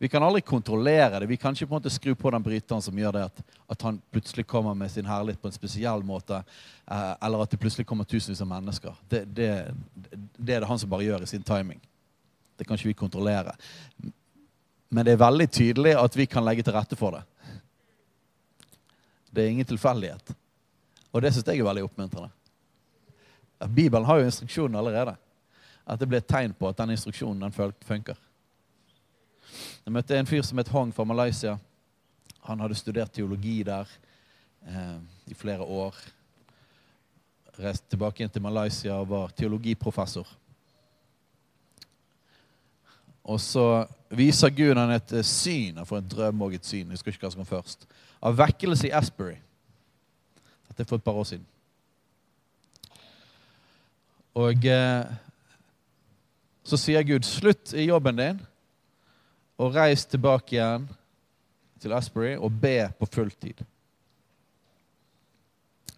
[0.00, 1.28] Vi kan aldri kontrollere det.
[1.28, 3.42] Vi kan ikke på en måte skru på den bryteren som gjør det at,
[3.74, 6.40] at han plutselig kommer med sin herlighet på en spesiell måte,
[6.86, 8.96] eh, eller at det plutselig kommer tusenvis av mennesker.
[9.08, 9.50] Det, det,
[10.38, 11.78] det, er det han som bare gjør i sin timing.
[12.56, 13.54] Det kan ikke vi kontrollere.
[14.92, 17.22] Men det er veldig tydelig at vi kan legge til rette for det.
[19.32, 20.34] Det er ingen tilfeldighet.
[21.12, 22.28] Og det syns jeg er veldig oppmuntrende.
[23.72, 25.14] Bibelen har jo instruksjonen allerede.
[25.88, 28.20] At det blir et tegn på at den instruksjonen den fun- funker.
[29.86, 31.56] Jeg møtte en fyr som het Hong fra Malaysia.
[32.44, 33.88] Han hadde studert teologi der
[34.66, 34.98] eh,
[35.32, 35.96] i flere år.
[37.56, 40.28] Reiste tilbake inn til Malaysia og var teologiprofessor.
[43.24, 46.88] Og så viser Gud han et eh, syn, han får en drøm og et syn,
[46.88, 47.86] jeg husker ikke hva som kom først,
[48.22, 49.36] av vekkelse i Asbury.
[50.68, 51.46] Dette er for et par år siden.
[54.42, 55.12] Og eh,
[56.64, 58.42] så sier Gud, slutt i jobben din,
[59.60, 60.88] og reis tilbake igjen
[61.82, 63.62] til Asbury og be på fulltid.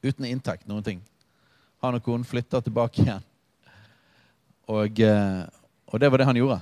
[0.05, 1.01] Uten inntekt, noen ting.
[1.85, 3.25] Han og konen flytter tilbake igjen.
[4.69, 5.43] Og, eh,
[5.87, 6.61] og det var det han gjorde.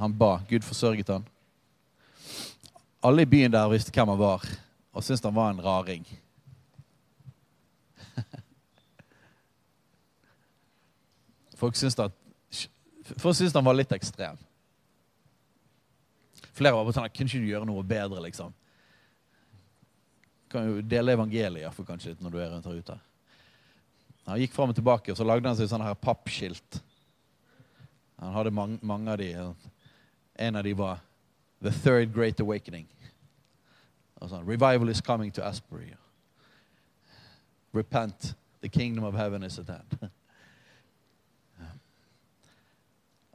[0.00, 0.40] Han ba.
[0.48, 1.24] Gud forsørget han.
[3.04, 4.44] Alle i byen der visste hvem han var,
[4.92, 6.06] og syntes han var en raring.
[11.60, 12.12] Folk syntes at
[13.18, 14.36] Folk syntes han var litt ekstrem.
[16.54, 18.52] Flere var på sånn Kunne ikke du gjøre noe bedre, liksom?
[20.50, 22.96] Kan jo dele evangeliet for kanskje når du er rundt her ute.
[24.28, 26.70] Han gikk fram og tilbake, og så lagde han seg sånne her pappskilt.
[28.20, 29.30] Han hadde mange, mange av de.
[30.40, 31.02] En av de var
[31.60, 32.86] The Third Great Awakening.
[34.20, 35.92] Sånn, Revival is coming to Asbury.
[37.76, 38.34] Repent.
[38.60, 39.98] The kingdom of heaven is at hand.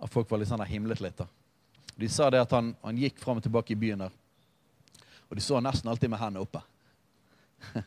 [0.01, 1.18] At folk var litt sånn himlet litt.
[1.18, 1.26] da.
[1.95, 4.14] De sa det at han, han gikk fram og tilbake i byen der.
[5.30, 6.62] Og de så nesten alltid med hendene oppe.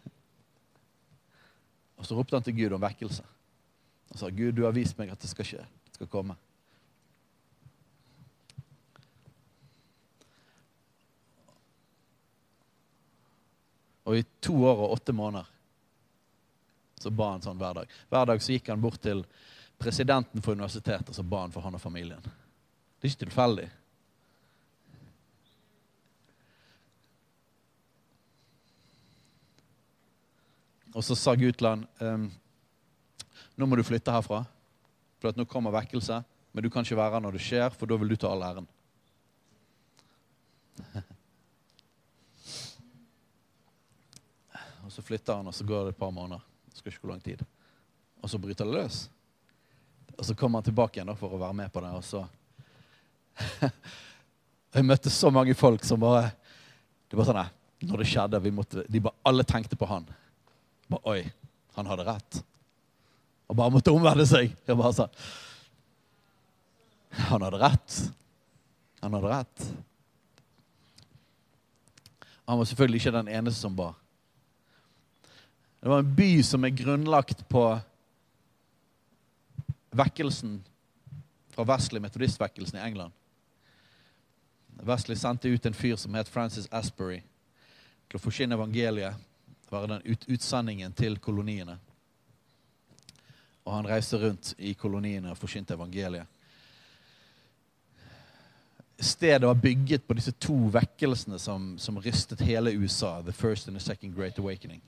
[1.98, 3.26] og så ropte han til Gud om vekkelse.
[4.08, 5.62] Han sa, 'Gud, du har vist meg at det skal skje.
[5.90, 6.38] Det skal komme.'
[14.08, 15.54] Og i to år og åtte måneder
[16.98, 17.90] så ba han sånn hver dag.
[18.10, 19.20] Hver dag så gikk han bort til
[19.78, 22.24] presidenten for universitetet, og så ba han for han og familien.
[22.24, 23.68] Det er ikke tilfeldig.
[30.96, 32.24] Og så sa Gutland til ehm,
[33.58, 34.40] nå må du flytte herfra,
[35.22, 36.22] for nå kommer vekkelse.
[36.54, 38.42] Men du kan ikke være her når det skjer, for da vil du ta all
[38.46, 38.66] æren.
[44.98, 46.40] Så flytter han, og så går det et par måneder.
[46.66, 47.42] Det skal ikke gå lang tid.
[48.18, 48.96] Og så bryter det løs.
[50.16, 51.92] Og så kommer han tilbake igjen for å være med på det.
[51.94, 52.24] Og så
[54.74, 56.32] Jeg møtte så mange folk som bare
[57.06, 57.38] Det var sånn,
[57.86, 60.10] Når det skjedde, måtte, de bare, alle tenkte på han.
[60.90, 61.30] Bare, Oi,
[61.78, 62.40] han hadde rett.
[63.46, 64.50] Og bare måtte omvende seg.
[64.66, 65.06] Jeg bare sa
[67.30, 68.02] Han hadde rett.
[69.06, 69.70] Han hadde rett.
[72.50, 73.92] Han var selvfølgelig ikke den eneste som ba.
[75.80, 77.62] Det var en by som er grunnlagt på
[79.90, 80.58] vekkelsen
[81.54, 83.12] fra Wesley, metodistvekkelsen i England.
[84.82, 87.20] Wesley sendte ut en fyr som het Francis Asbury,
[88.08, 89.14] til å forsyne evangeliet,
[89.70, 91.76] være den ut utsendingen til koloniene.
[93.66, 96.26] Og han reiste rundt i koloniene og forsynte evangeliet.
[98.98, 103.20] Stedet var bygget på disse to vekkelsene som, som rystet hele USA.
[103.22, 104.80] The first and the second great awakening.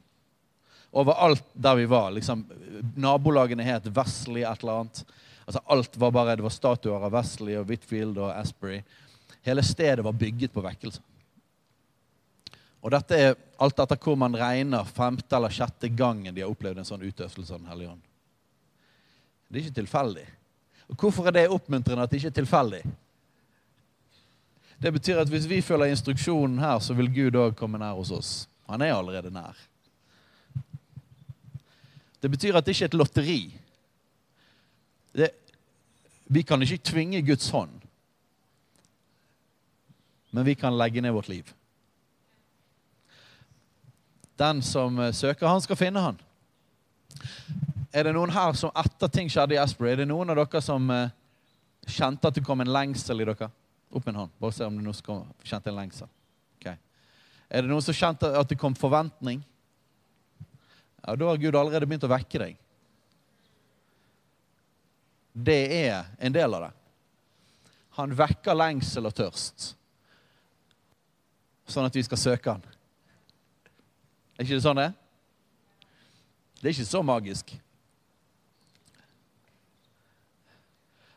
[0.91, 2.11] Overalt der vi var.
[2.11, 2.45] liksom,
[2.97, 5.05] Nabolagene het Wesley et eller annet.
[5.47, 8.83] Altså alt var bare, Det var statuer av Wesley og Whitfield og Asbury.
[9.43, 11.01] Hele stedet var bygget på vekkelse.
[12.81, 16.81] Og dette er alt etter hvor man regner femte eller sjette gangen de har opplevd
[16.81, 18.05] en sånn utøvelse av Den hellige ånd.
[19.49, 20.27] Det er ikke tilfeldig.
[20.91, 22.83] Og Hvorfor er det oppmuntrende at det ikke er tilfeldig?
[24.81, 28.11] Det betyr at hvis vi følger instruksjonen her, så vil Gud òg komme nær hos
[28.17, 28.31] oss.
[28.71, 29.59] Han er allerede nær.
[32.21, 33.41] Det betyr at det ikke er et lotteri.
[35.17, 35.31] Det,
[36.31, 37.73] vi kan ikke tvinge Guds hånd,
[40.31, 41.49] men vi kan legge ned vårt liv.
[44.39, 46.21] Den som eh, søker, han skal finne han.
[47.93, 50.63] Er det noen her som etter ting skjedde i Asbury, er det noen av dere
[50.63, 51.11] som eh,
[51.91, 53.51] kjente at det kom en lengsel i dere?
[53.91, 54.33] Opp en hånd.
[54.39, 56.09] Bare se om det nå kjente en lengsel.
[56.61, 56.77] Okay.
[57.51, 59.43] Er det noen som kjente at det kom forventning?
[61.11, 62.59] Ja, Da har Gud allerede begynt å vekke deg.
[65.35, 66.71] Det er en del av det.
[67.99, 69.73] Han vekker lengsel og tørst,
[71.67, 72.63] sånn at vi skal søke han.
[74.39, 74.97] Er ikke det sånn det er?
[76.61, 77.53] Det er ikke så magisk.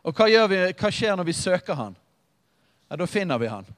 [0.02, 1.98] Og hva, gjør vi, hva skjer når vi søker han?
[2.90, 3.76] Ja, Da finner vi han.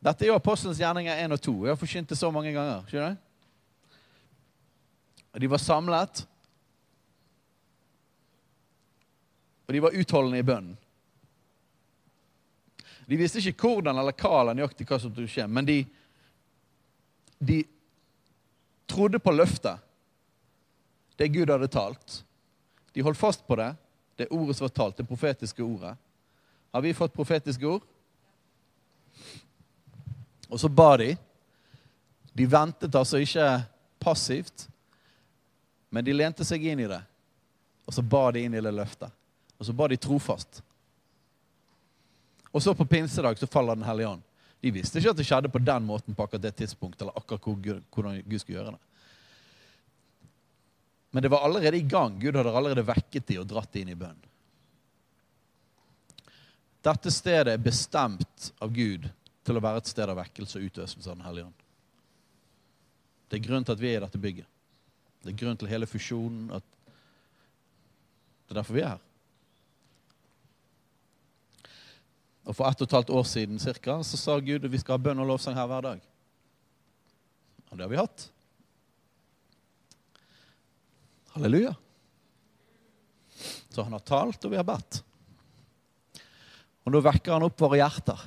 [0.00, 1.58] Dette er jo Apostelens gjerninger 1 og 2.
[1.66, 2.86] Jeg har forkynt det så mange ganger.
[2.88, 3.26] skjønner du?
[5.34, 6.26] Og De var samlet,
[9.70, 10.78] Og de var utholdende i bønnen.
[13.06, 15.76] De visste ikke hvordan eller hva eller nøyaktig hva som skulle skje, men de,
[17.38, 17.60] de
[18.90, 19.78] trodde på løftet.
[21.14, 22.16] Det Gud hadde talt.
[22.90, 23.68] De holdt fast på det,
[24.18, 25.94] det ordet som var talt, det profetiske ordet.
[26.74, 27.86] Har vi fått profetiske ord?
[30.50, 31.12] Og så ba de.
[32.34, 33.52] De ventet altså ikke
[34.02, 34.66] passivt,
[35.90, 37.00] men de lente seg inn i det.
[37.86, 39.10] Og så ba de inn i det løftet.
[39.58, 40.62] Og så ba de trofast.
[42.50, 44.22] Og så på pinsedag så faller Den hellige ånd.
[44.60, 47.44] De visste ikke at det skjedde på den måten på akkurat det tidspunktet, eller akkurat
[47.90, 48.82] hvordan Gud skulle gjøre det.
[51.10, 52.18] Men det var allerede i gang.
[52.20, 54.18] Gud hadde allerede vekket de og dratt de inn i bønn.
[56.84, 59.08] Dette stedet er bestemt av Gud
[59.44, 61.66] til å være et sted av vekkelse og utøvelse av Den hellige ånd.
[63.28, 64.48] Det er grunnen til at vi er i dette bygget.
[65.20, 66.50] Det er grunnen til hele fusjonen.
[66.56, 66.64] At
[68.48, 69.06] det er derfor vi er her.
[72.48, 74.96] Og For ett og et halvt år siden cirka, så sa Gud at vi skal
[74.96, 76.00] ha bønn og lovsang her hver dag.
[77.70, 78.24] Og det har vi hatt.
[81.36, 81.76] Halleluja.
[83.70, 85.02] Så han har talt, og vi har bedt.
[86.82, 88.24] Og nå vekker han opp våre hjerter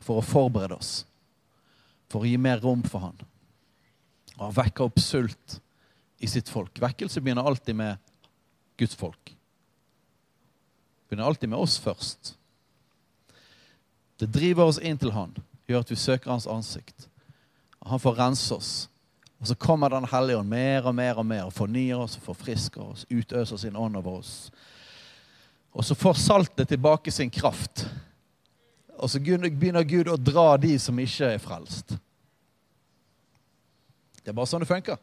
[0.00, 0.92] for å forberede oss,
[2.12, 3.18] for å gi mer rom for han.
[4.36, 5.58] Og han vekker opp sult
[6.20, 6.76] i sitt folk.
[6.82, 7.96] Vekkelse begynner alltid med
[8.76, 9.36] Guds folk.
[11.08, 12.36] Begynner alltid med oss først.
[14.16, 15.32] Det driver oss inn til Han,
[15.66, 17.08] gjør at vi søker Hans ansikt.
[17.88, 18.72] Han får rense oss.
[19.40, 22.28] Og så kommer Den hellige ånd mer og mer og mer og fornyer oss og
[22.28, 24.50] forfrisker oss, utøser sin ånd over oss.
[25.72, 27.86] Og så får saltet tilbake sin kraft.
[29.00, 31.96] Og så begynner Gud å dra de som ikke er frelst.
[34.20, 35.00] Det er bare sånn det funker.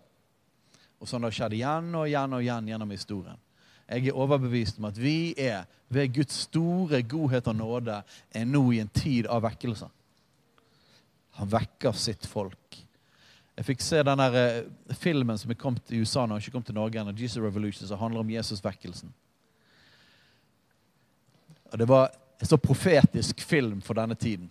[0.97, 3.43] Og sånn det har skjedd igjen og igjen og igjen gjennom historien.
[3.87, 8.01] Jeg er overbevist om at vi er, ved Guds store godhet og nåde,
[8.35, 9.87] er nå i en tid av vekkelse.
[11.37, 12.81] Han vekker sitt folk.
[13.57, 14.65] Jeg fikk se den eh,
[14.99, 18.01] filmen som er kommet til USA nå, ikke kom til Norge ennå, Jesus Revolution, som
[18.01, 19.13] handler om Jesus-vekkelsen.
[21.71, 24.49] Og Det var en så profetisk film for denne tiden.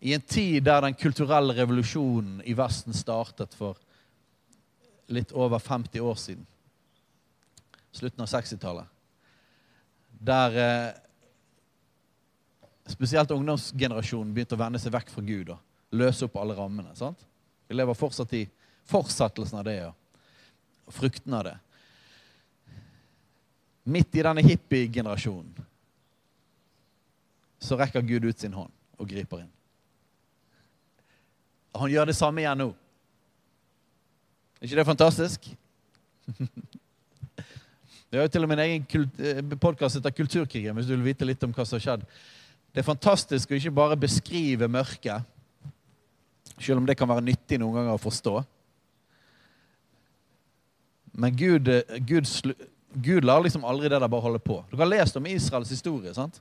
[0.00, 3.78] I en tid der den kulturelle revolusjonen i Vesten startet for
[5.06, 6.46] litt over 50 år siden
[7.94, 8.86] slutten av 60-tallet.
[10.24, 10.94] Der eh,
[12.90, 16.94] spesielt ungdomsgenerasjonen begynte å vende seg vekk fra Gud og løse opp alle rammene.
[16.98, 17.22] sant?
[17.68, 18.44] Vi lever fortsatt i
[18.90, 21.56] fortsettelsen av det og fruktene av det.
[23.84, 25.66] Midt i denne hippie-generasjonen
[27.64, 29.52] så rekker Gud ut sin hånd og griper inn.
[31.74, 32.72] Han gjør det samme igjen nå.
[34.64, 35.46] Er ikke det fantastisk?
[38.08, 41.04] Vi har jo til og med en egen eh, podkast etter Kulturkrigen, hvis du vil
[41.04, 42.06] vite litt om hva som har skjedd.
[42.72, 45.28] Det er fantastisk å ikke bare beskrive mørket,
[46.56, 48.38] selv om det kan være nyttig noen ganger å forstå.
[51.12, 52.24] Men Gud, eh, Gud,
[53.04, 54.62] Gud lar liksom aldri det der bare holde på.
[54.72, 56.16] Du har lest om Israels historie.
[56.16, 56.40] sant?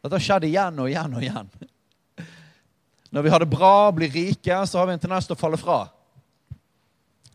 [0.00, 1.56] Dette har skjedd igjen og igjen og igjen.
[3.12, 5.60] Når vi har det bra, blir rike, så har vi en tendens til å falle
[5.60, 5.82] fra.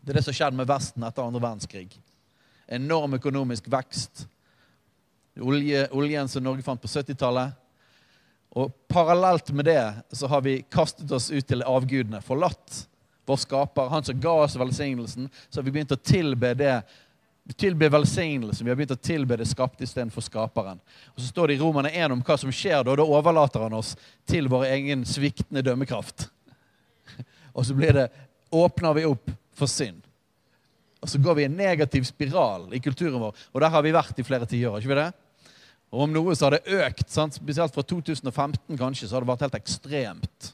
[0.08, 1.90] Det er det som skjedde med Vesten etter andre verdenskrig
[2.68, 4.26] enorm økonomisk vekst.
[5.40, 7.56] Olje, oljen som Norge fant på 70-tallet.
[8.58, 9.82] Og parallelt med det
[10.12, 12.20] så har vi kastet oss ut til avgudene.
[12.24, 12.84] Forlatt
[13.28, 15.28] vår skaper, han som ga oss velsignelsen.
[15.48, 16.80] Så har vi begynt å tilbe det.
[17.44, 18.64] vi Tilbe velsignelsen.
[18.64, 20.80] Vi har begynt å tilbe det skapte istedenfor skaperen.
[21.14, 22.96] Og Så står det i Romerne 1 om hva som skjer da.
[22.96, 23.94] Da overlater han oss
[24.28, 26.28] til vår egen sviktende dømmekraft.
[27.56, 28.08] Og så blir det,
[28.50, 30.04] åpner vi opp for synd.
[31.02, 33.34] Og så går vi i en negativ spiral i kulturen vår.
[33.54, 34.78] Og der har vi vært i flere tiår.
[34.78, 35.10] ikke vi det?
[35.94, 37.06] Og om noe så har det økt.
[37.10, 37.38] Sant?
[37.38, 40.50] Spesielt fra 2015 kanskje, så har det vært helt ekstremt.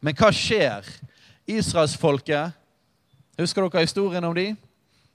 [0.00, 0.88] Men hva skjer?
[1.50, 2.56] Israelsfolket
[3.40, 4.50] Husker dere historien om de?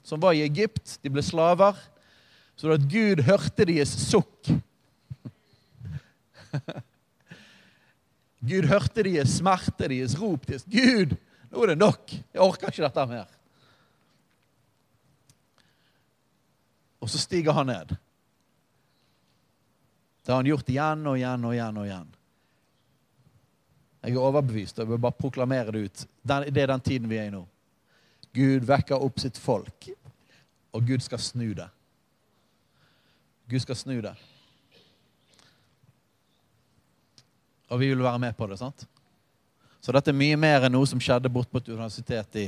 [0.06, 0.98] Som var i Egypt.
[1.04, 1.78] De ble slaver.
[2.58, 4.50] Så at Gud hørte deres sukk.
[8.46, 10.46] Gud hørte deres smerte, deres rop.
[10.48, 11.16] Deres, Gud,
[11.52, 12.12] nå er det nok.
[12.14, 13.32] Jeg orker ikke dette mer.
[17.02, 17.96] Og så stiger han ned.
[20.26, 21.78] Det har han gjort igjen og igjen og igjen.
[21.78, 22.14] og igjen.
[24.06, 26.06] Jeg er overbevist, og jeg vil bare proklamere det ut.
[26.22, 27.42] Det er den tiden vi er i nå.
[28.36, 29.90] Gud vekker opp sitt folk,
[30.76, 31.68] og Gud skal snu det.
[33.50, 34.14] Gud skal snu det.
[37.70, 38.60] Og vi vil være med på det.
[38.60, 38.88] sant?
[39.82, 42.46] Så dette er mye mer enn noe som skjedde bort på et universitet i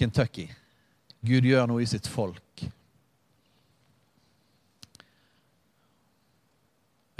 [0.00, 0.46] Kentucky.
[1.20, 2.64] Gud gjør noe i sitt folk.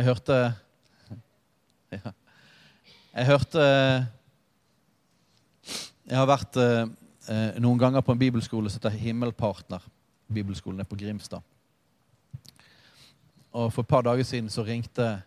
[0.00, 0.36] Jeg hørte
[1.92, 2.12] ja,
[3.12, 3.64] Jeg hørte
[6.08, 6.86] Jeg har vært eh,
[7.60, 9.84] noen ganger på en bibelskole som heter Himmelpartner.
[10.32, 11.44] Bibelskolen er på Grimstad.
[13.52, 15.20] Og For et par dager siden så ringte,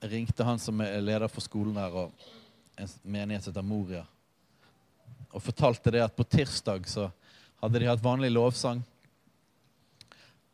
[0.00, 2.26] ringte han som er leder for skolen her, og
[2.76, 4.04] en menighet som heter Moria,
[5.32, 7.10] og fortalte det at på tirsdag så
[7.60, 8.82] hadde de hatt vanlig lovsang.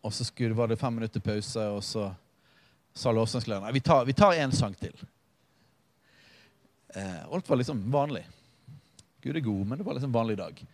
[0.03, 2.09] Og så skulle, var det fem minutter pause, og så
[2.95, 4.95] sa lovsangslederen at vi tar, vi en sang til.
[6.95, 8.25] Eh, alt var liksom vanlig.
[9.23, 10.65] Gud er god, men det var liksom vanlig dag.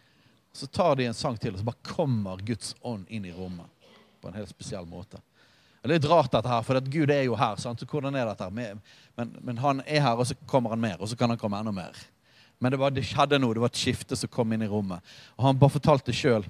[0.53, 3.67] Så tar de en sang til, og så bare kommer Guds ånd inn i rommet
[4.21, 5.21] på en helt spesiell måte.
[5.89, 7.57] Det er litt rart, dette her, for Gud er jo her.
[7.57, 7.81] Sant?
[7.81, 8.47] Så hvordan er dette?
[8.53, 11.57] Men, men, han er her, og så kommer han mer, og så kan han komme
[11.57, 11.97] enda mer.
[12.61, 13.57] Men det, var, det skjedde noe.
[13.57, 15.01] Det var et skifte som kom inn i rommet.
[15.39, 16.45] Og han bare fortalte sjøl.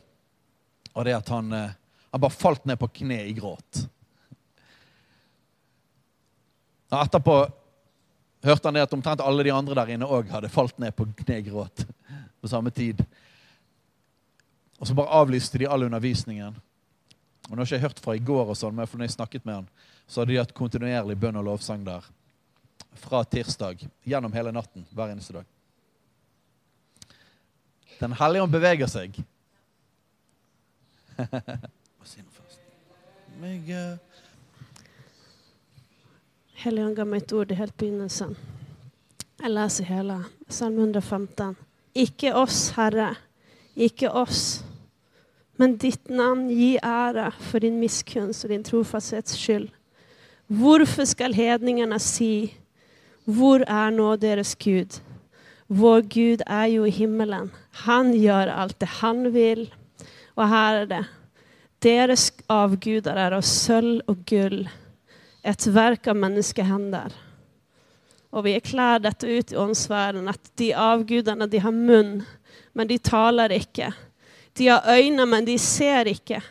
[0.91, 1.79] Og det at han, eh,
[2.11, 3.85] han bare falt ned på kne i gråt.
[6.91, 7.39] Og etterpå
[8.49, 11.07] hørte han det at omtrent alle de andre der inne òg hadde falt ned på
[11.23, 11.87] kne i gråt
[12.41, 13.05] på samme tid.
[14.83, 16.59] Og så bare avlyste de all undervisningen.
[17.49, 19.47] Og Nå har jeg ikke hørt fra i går, og sånn, men når jeg snakket
[19.49, 19.69] med han,
[20.07, 22.05] så hadde de hatt kontinuerlig bønn og lovsang der
[22.99, 25.47] fra tirsdag gjennom hele natten hver eneste dag.
[27.99, 29.17] Den hellige ånd beveger seg.
[31.19, 32.61] Hva sier du først?
[33.43, 33.99] Meg, uh,
[36.59, 38.37] Helligånd ga meg et ord i helt begynnelsen.
[39.39, 40.17] Jeg leser hele.
[40.51, 41.55] Salme 115.
[41.99, 43.13] Ikke oss, Herre,
[43.79, 44.65] ikke oss,
[45.59, 49.69] men ditt navn gi ære for din miskunns og din trofasthets skyld.
[50.49, 52.55] Hvorfor skal hedningene si,
[53.27, 55.01] hvor er nå deres Gud?
[55.69, 57.51] Vår Gud er jo i himmelen.
[57.85, 59.67] Han gjør alt det han vil.
[60.39, 61.05] Og her er det.
[61.85, 64.63] Deres avguder er av sølv og gull
[65.49, 67.15] et verk av menneskehender.
[68.35, 72.21] Og vi erklærer dette ut i åndsverden, at de avgudene de har munn,
[72.77, 73.93] men de taler ikke.
[74.59, 76.43] De har øyne, men de ser ikke.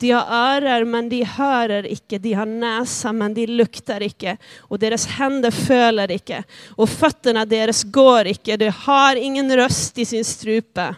[0.00, 2.20] De har ører, men de hører ikke.
[2.20, 4.36] De har nese, men de lukter ikke.
[4.68, 6.42] Og deres hender føler ikke.
[6.76, 8.58] Og føttene deres går ikke.
[8.60, 10.90] De har ingen røst i sin strupe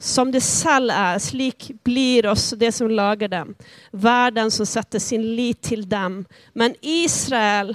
[0.00, 3.52] som det selv er, slik blir også det som lager dem.
[3.92, 6.22] Hver den som setter sin lit til dem.
[6.56, 7.74] Men Israel,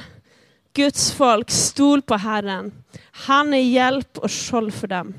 [0.74, 2.72] Guds folk, stol på Herren.
[3.30, 5.14] Han er hjelp og skjold for dem.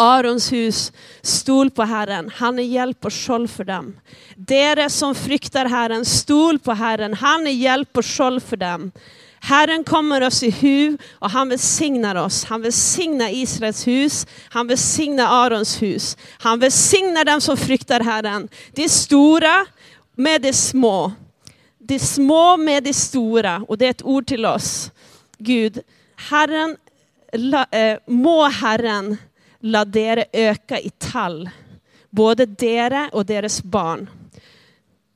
[0.00, 0.78] Arons hus,
[1.22, 2.30] stol på Herren.
[2.40, 3.92] Han er hjelp og skjold for dem.
[4.36, 7.16] Dere som frykter Herren, stol på Herren.
[7.20, 8.88] Han er hjelp og skjold for dem.
[9.42, 12.42] Herren kommer oss i hu, og han velsigner oss.
[12.50, 16.16] Han velsigner Israels hus, han velsigner Arons hus.
[16.44, 18.48] Han velsigner dem som frykter Herren.
[18.76, 19.64] De store
[20.16, 21.12] med de små.
[21.78, 23.60] De små med de store.
[23.68, 24.90] Og det er et ord til oss.
[25.38, 25.80] Gud,
[26.28, 26.76] Herren,
[27.72, 29.16] eh, må Herren
[29.60, 31.44] la dere øke i tall.
[32.10, 34.08] Både dere og deres barn.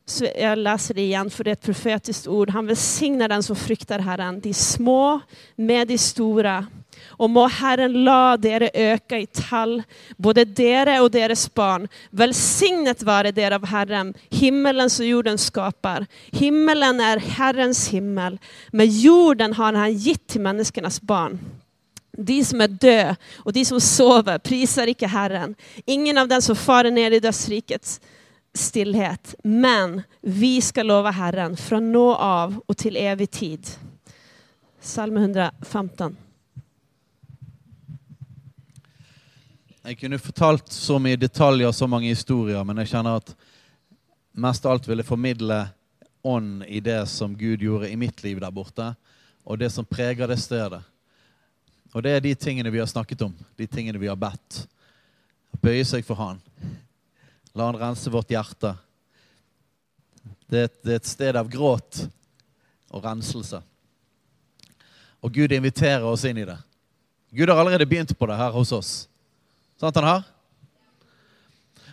[0.06, 2.52] Så jeg leser det igjen, for det er et profetisk ord.
[2.52, 5.20] Han velsigner den som frykter Herren, de små
[5.56, 6.58] med de store.
[7.16, 9.78] Og må Herren la dere øke i tall,
[10.20, 11.88] både dere og deres barn.
[12.12, 16.04] Velsignet være dere av Herren, himmelen som jorden skaper.
[16.36, 18.38] Himmelen er Herrens himmel,
[18.72, 21.40] men jorden har Han gitt til menneskenes barn.
[22.16, 25.54] De som er døde, og de som sover, priser ikke Herren.
[25.86, 27.98] Ingen av dem som farer ned i dødsrikets
[28.54, 29.34] stillhet.
[29.42, 33.72] Men vi skal love Herren fra nå av og til evig tid.
[34.80, 36.16] Salme 115.
[39.84, 43.34] Jeg kunne fortalt så mye detaljer og så mange historier, men jeg kjenner at
[44.40, 45.58] mest av alt ville formidle
[46.24, 48.94] ånd i det som Gud gjorde i mitt liv der borte,
[49.44, 50.80] og det som preger det stedet.
[51.94, 54.64] Og det er de tingene vi har snakket om, de tingene vi har bedt.
[55.62, 56.40] Bøye seg for Han.
[57.54, 58.72] La han rense vårt hjerte.
[60.50, 62.02] Det er, et, det er et sted av gråt
[62.90, 63.60] og renselse.
[65.22, 66.58] Og Gud inviterer oss inn i det.
[67.30, 68.90] Gud har allerede begynt på det her hos oss.
[69.78, 70.26] Sant han har?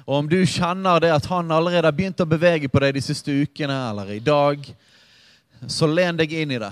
[0.01, 3.03] Og om du kjenner det at han allerede har begynt å bevege på deg de
[3.05, 4.65] siste ukene eller i dag,
[5.69, 6.71] så len deg inn i det.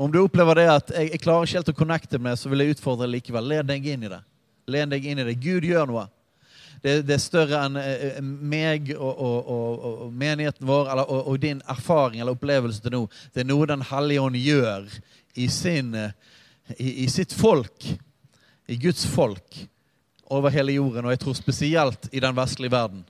[0.00, 2.48] Om du opplever det at jeg, jeg klarer ikke helt å connecte med det, så
[2.48, 3.50] vil jeg utfordre deg likevel.
[3.52, 4.22] Len deg inn i det.
[4.72, 5.36] Len deg inn i det.
[5.42, 6.06] Gud gjør noe
[6.80, 11.10] det, det, er større enn eh, eh, meg og, og, og, og menigheten vår eller,
[11.12, 13.02] og, din erfaring eller opplevelse til nå.
[13.34, 14.88] Det er noe Den hellige ånd gjør
[15.34, 16.14] i, sin, eh,
[16.78, 17.84] i, i sitt folk,
[18.70, 19.66] i Guds folk.
[20.30, 23.00] over hele jorden, og jeg tror spesielt i den vestlige verden.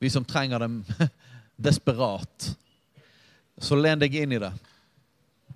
[0.00, 0.78] Vi som trenger dem
[1.68, 2.46] desperat.
[3.60, 4.54] Så len deg inn i det.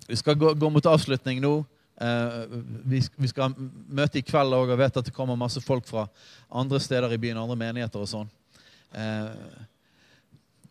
[0.07, 1.53] Vi skal gå, gå mot avslutning nå.
[2.01, 2.37] Eh,
[2.85, 3.53] vi, vi, skal
[3.87, 6.07] møte i kveld òg og vet at det kommer masse folk fra
[6.49, 8.31] andre steder i byen, andre menigheter og sånn.
[8.97, 9.59] Eh,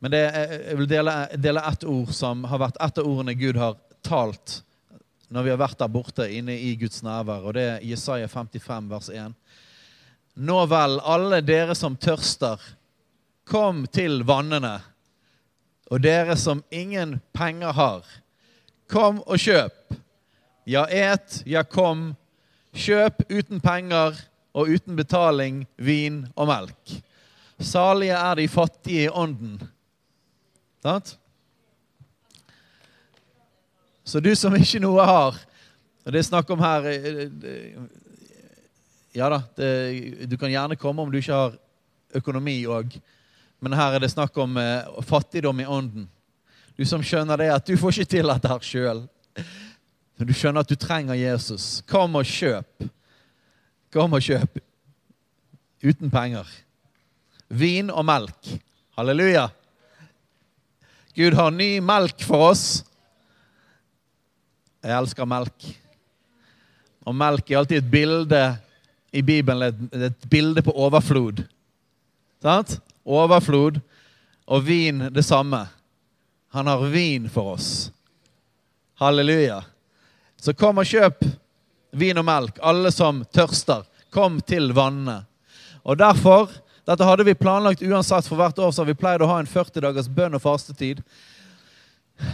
[0.01, 3.61] men det, jeg vil dele, dele ett ord som har vært et av ordene Gud
[3.61, 4.63] har talt
[5.31, 8.89] når vi har vært der borte inne i Guds nærvær, og det er Jesaja 55,
[8.91, 9.37] vers 1.
[10.43, 12.59] Nå vel, alle dere som tørster,
[13.47, 14.81] kom til vannene.
[15.91, 18.11] Og dere som ingen penger har,
[18.91, 19.95] kom og kjøp.
[20.69, 22.11] Ja, et, ja, kom.
[22.77, 24.19] Kjøp uten penger
[24.55, 26.97] og uten betaling vin og melk.
[27.61, 29.59] Salige er de fattige i ånden.
[30.83, 31.17] Sant?
[34.05, 35.39] Så du som ikke noe har
[36.01, 37.75] og Det er snakk om her eh, eh,
[39.15, 41.59] Ja da, det, du kan gjerne komme om du ikke har
[42.17, 42.95] økonomi òg.
[43.61, 46.09] Men her er det snakk om eh, fattigdom i ånden.
[46.79, 49.05] Du som skjønner det at du får ikke til dette her sjøl.
[50.21, 51.81] Men du skjønner at du trenger Jesus.
[51.89, 52.89] Kom og kjøp.
[53.93, 54.61] Kom og kjøp.
[55.81, 56.49] Uten penger.
[57.49, 58.53] Vin og melk.
[58.99, 59.49] Halleluja.
[61.17, 62.65] Gud har ny melk for oss.
[64.85, 65.71] Jeg elsker melk.
[67.09, 68.43] Og melk er alltid et bilde
[69.11, 71.43] i Bibelen, et, et bilde på overflod.
[72.45, 72.77] Sant?
[73.05, 73.81] Overflod.
[74.47, 75.65] Og vin det samme.
[76.53, 77.91] Han har vin for oss.
[78.99, 79.63] Halleluja.
[80.41, 81.25] Så kom og kjøp
[81.91, 83.85] vin og melk, alle som tørster.
[84.11, 85.23] Kom til vannene.
[85.83, 86.51] Og derfor
[86.89, 89.85] Dette hadde vi planlagt uansett, for hvert år så vi pleid å ha en 40
[89.85, 91.05] dagers bønn og fastetid.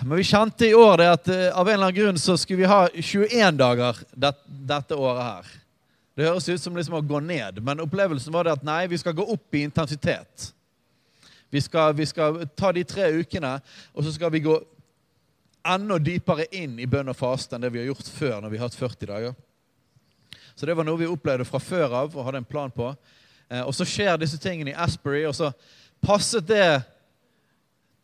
[0.06, 2.62] Men vi kjente i år det at uh, av en eller annen grunn så skulle
[2.62, 5.50] vi ha 21 dager det, dette året her.
[6.16, 8.96] Det høres ut som liksom å gå ned, men opplevelsen var det at nei, vi
[9.02, 10.50] skal gå opp i intensitet.
[11.50, 13.56] Vi skal, vi skal ta de tre ukene,
[13.94, 14.56] og så skal vi gå
[15.66, 18.58] enda dypere inn i bønn og faste enn det vi har gjort før når vi
[18.60, 19.36] har hatt 40 dager.
[20.54, 22.92] Så det var noe vi opplevde fra før av og hadde en plan på.
[23.48, 25.50] Eh, og så skjer disse tingene i Asbury, og så
[26.02, 26.80] passet det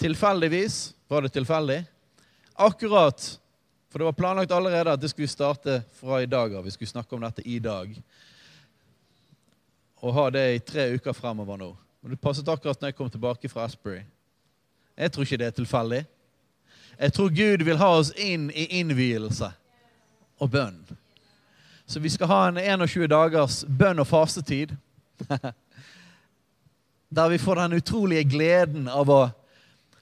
[0.03, 1.83] tilfeldigvis var det tilfeldig?
[2.55, 3.39] Akkurat.
[3.93, 6.65] For det var planlagt allerede at det skulle starte fra i dag av.
[6.65, 7.93] Vi skulle snakke om dette i dag.
[10.01, 11.69] Og ha det i tre uker fremover nå.
[12.03, 14.01] Men det passet akkurat når jeg kom tilbake fra Asbury.
[14.99, 16.01] Jeg tror ikke det er tilfeldig.
[16.99, 19.53] Jeg tror Gud vil ha oss inn i innvielse
[20.43, 20.81] og bønn.
[21.87, 24.75] Så vi skal ha en 21 dagers bønn og fastetid.
[27.17, 29.23] Der vi får den utrolige gleden av å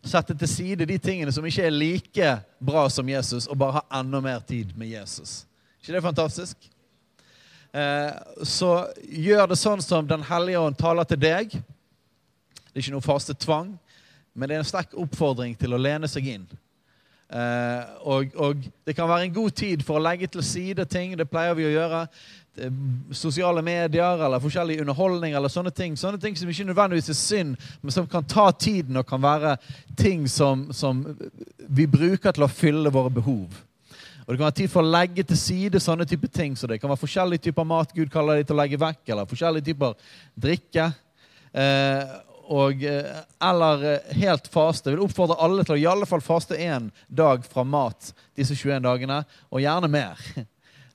[0.00, 2.28] sette til side de tingene som ikke er like
[2.58, 5.44] bra som Jesus, og bare ha enda mer tid med Jesus.
[5.80, 6.70] ikke det fantastisk?
[7.72, 11.52] Eh, så gjør det sånn som Den hellige ånd taler til deg.
[12.70, 13.72] Det er ikke noe faste tvang,
[14.34, 16.44] men det er en sterk oppfordring til å lene seg inn.
[17.30, 21.14] Uh, og, og, det kan være en god tid for å legge til side ting.
[21.18, 22.04] Det pleier vi å gjøre.
[23.14, 25.94] Sosiale medier eller forskjellig underholdning eller sånne ting.
[25.98, 29.56] Sånne ting som ikke nødvendigvis er synd, men som kan ta tiden og kan være
[29.98, 31.04] ting som, som
[31.66, 33.60] vi bruker til å fylle våre behov.
[34.24, 36.58] Og Det kan være tid for å legge til side sånne type ting.
[36.58, 39.30] Så det kan være forskjellige typer mat Gud kaller deg til å legge vekk, eller
[39.30, 39.94] forskjellige typer
[40.38, 40.90] drikke.
[41.50, 42.12] Eh,
[42.50, 44.90] og, eh, eller eh, helt faste.
[44.90, 48.56] Jeg vil oppfordre alle til å i alle fall faste én dag fra mat disse
[48.58, 49.20] 21 dagene,
[49.50, 50.24] og gjerne mer.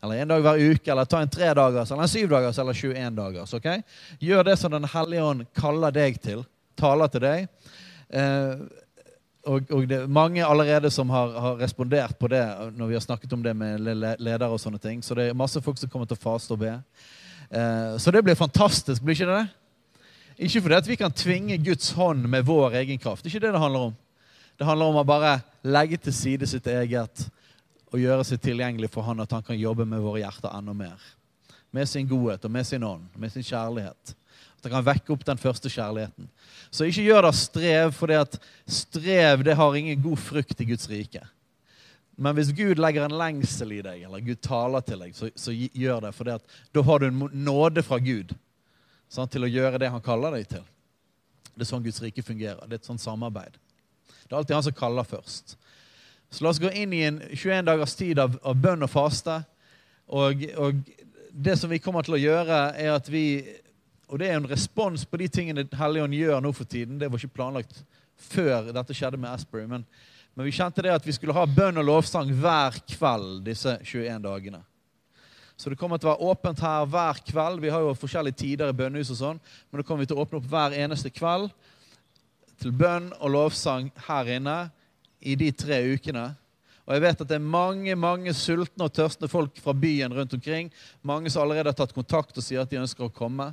[0.05, 2.77] Eller en dag hver uke, eller ta en tre dagers, eller en syv dagers, eller
[2.77, 3.53] 21 dagers.
[3.57, 3.65] ok?
[4.21, 6.43] Gjør det som Den hellige ånd kaller deg til.
[6.77, 7.47] Taler til deg.
[8.13, 8.61] Eh,
[9.49, 12.43] og, og det er mange allerede som har, har, respondert på det
[12.77, 15.01] når vi har snakket om det med ledere og sånne ting.
[15.01, 16.75] Så det er masse folk som kommer til å faste og be.
[17.49, 19.43] Eh, så det blir fantastisk, blir ikke det?
[20.35, 23.23] Ikke fordi at vi kan tvinge Guds hånd med vår egen kraft.
[23.23, 23.95] Det er ikke det det handler om.
[24.59, 27.25] Det handler om å bare legge til side sitt eget
[27.91, 30.99] og gjøre seg tilgjengelig for han at han kan jobbe med våre hjerter enda mer.
[31.75, 34.15] Med sin godhet og med sin ånd, med sin kjærlighet.
[34.59, 36.27] At han kan vekke opp den første kjærligheten.
[36.71, 38.35] Så ikke gjør det strev, for at
[38.67, 41.23] strev det har ingen god frukt i Guds rike.
[42.15, 45.51] Men hvis Gud legger en lengsel i deg, eller Gud taler til deg, så, så
[45.51, 46.13] gjør det.
[46.15, 48.31] For da har du en nåde fra Gud
[49.15, 50.65] sånn, til å gjøre det han kaller deg til.
[51.55, 52.65] Det er sånn Guds rike fungerer.
[52.67, 53.55] Det er et sånt samarbeid.
[54.25, 55.55] Det er alltid han som kaller først.
[56.29, 59.37] Så la oss gå inn i en 21 dagers tid av, av bønn og faste.
[60.07, 60.81] Og, og,
[61.31, 63.43] det som vi kommer til å gjøre, er at vi
[64.05, 66.99] Og det er en respons på de tingene Helligånd gjør nå for tiden.
[67.01, 67.79] Det var ikke planlagt
[68.15, 69.63] før dette skjedde med Asbury.
[69.65, 69.81] Men,
[70.35, 74.21] men vi kjente det at vi skulle ha bønn og lovsang hver kveld disse 21
[74.21, 74.61] dagene.
[75.55, 77.61] Så det kommer til å være åpent her hver kveld.
[77.63, 80.25] Vi har jo forskjellige tider i bønnehus og sånn, men da kommer vi til å
[80.25, 81.53] åpne opp hver eneste kveld
[82.59, 84.57] til bønn og lovsang her inne
[85.19, 86.29] i de tre ukene.
[86.85, 90.35] Og jeg vet at det er mange mange sultne og tørstende folk fra byen rundt
[90.37, 90.69] omkring.
[91.01, 93.49] Mange som allerede har tatt kontakt og sier at de ønsker å komme.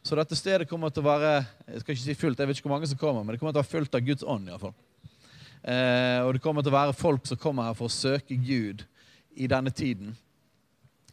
[0.00, 1.32] Så dette stedet kommer til å være
[1.66, 3.52] jeg skal ikke si fullt, jeg vet ikke hvor mange som kommer, men det kommer
[3.52, 4.48] til å være fullt av Guds ånd.
[4.48, 4.78] i hvert fall.
[5.60, 8.86] Eh, og det kommer til å være folk som kommer her for å søke Gud
[9.36, 10.14] i denne tiden.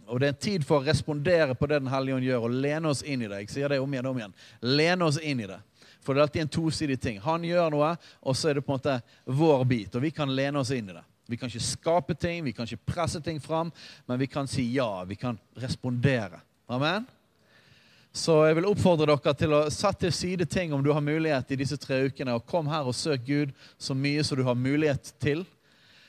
[0.08, 2.60] Og det er en tid for å respondere på det Den hellige ånd gjør, og
[2.64, 3.42] lene oss inn i det.
[3.44, 4.38] Jeg sier det om igjen om igjen.
[4.62, 5.60] Lene oss inn i det.
[6.04, 7.20] For det er alltid en tosidig ting.
[7.20, 7.92] Han gjør noe,
[8.24, 8.96] og så er det på en måte
[9.26, 9.96] vår bit.
[9.98, 11.04] Og vi kan lene oss inn i det.
[11.28, 13.72] Vi kan ikke skape ting, vi kan ikke presse ting fram,
[14.08, 15.04] men vi kan si ja.
[15.04, 16.40] Vi kan respondere.
[16.72, 17.04] Amen?
[18.16, 21.52] Så jeg vil oppfordre dere til å sette til side ting om du har mulighet
[21.52, 22.38] i disse tre ukene.
[22.38, 25.44] Og kom her og søk Gud så mye som du har mulighet til.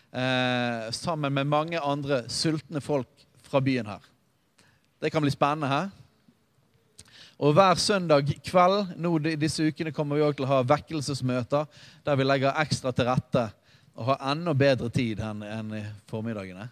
[0.09, 4.05] Eh, sammen med mange andre sultne folk fra byen her.
[5.01, 5.91] Det kan bli spennende her.
[7.39, 12.19] Og hver søndag kveld nå disse ukene kommer vi også til å ha vekkelsesmøter der
[12.19, 13.45] vi legger ekstra til rette
[13.99, 16.67] og har enda bedre tid enn i formiddagene.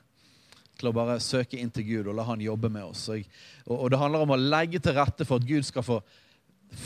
[0.76, 3.06] Til å bare søke inn til Gud og la Han jobbe med oss.
[3.08, 3.22] Og,
[3.70, 6.00] og, det handler om å legge til rette for at Gud skal få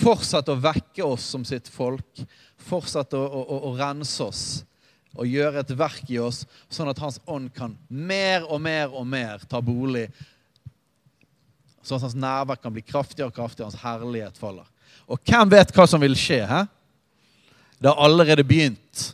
[0.00, 2.22] fortsette å vekke oss som sitt folk.
[2.68, 4.44] Fortsette å, å, å rense oss
[5.16, 9.06] og gjøre et verk i oss, sånn at Hans ånd kan mer og mer og
[9.08, 10.08] mer ta bolig
[11.80, 14.66] Sånn at hans nærvær kan bli kraftigere og kraftigere, hans herlighet faller.
[15.08, 16.42] Og hvem vet hva som vil skje?
[16.46, 16.58] He?
[17.80, 19.06] Det har allerede begynt.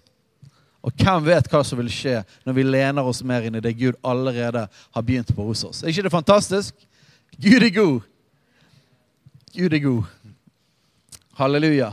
[0.87, 3.75] Og hvem vet hva som vil skje når vi lener oss mer inn i det
[3.79, 5.83] Gud allerede har begynt på hos oss?
[5.83, 6.75] Er ikke det fantastisk?
[7.39, 7.97] Gud er god.
[9.55, 10.11] Gud er god.
[11.39, 11.93] Halleluja.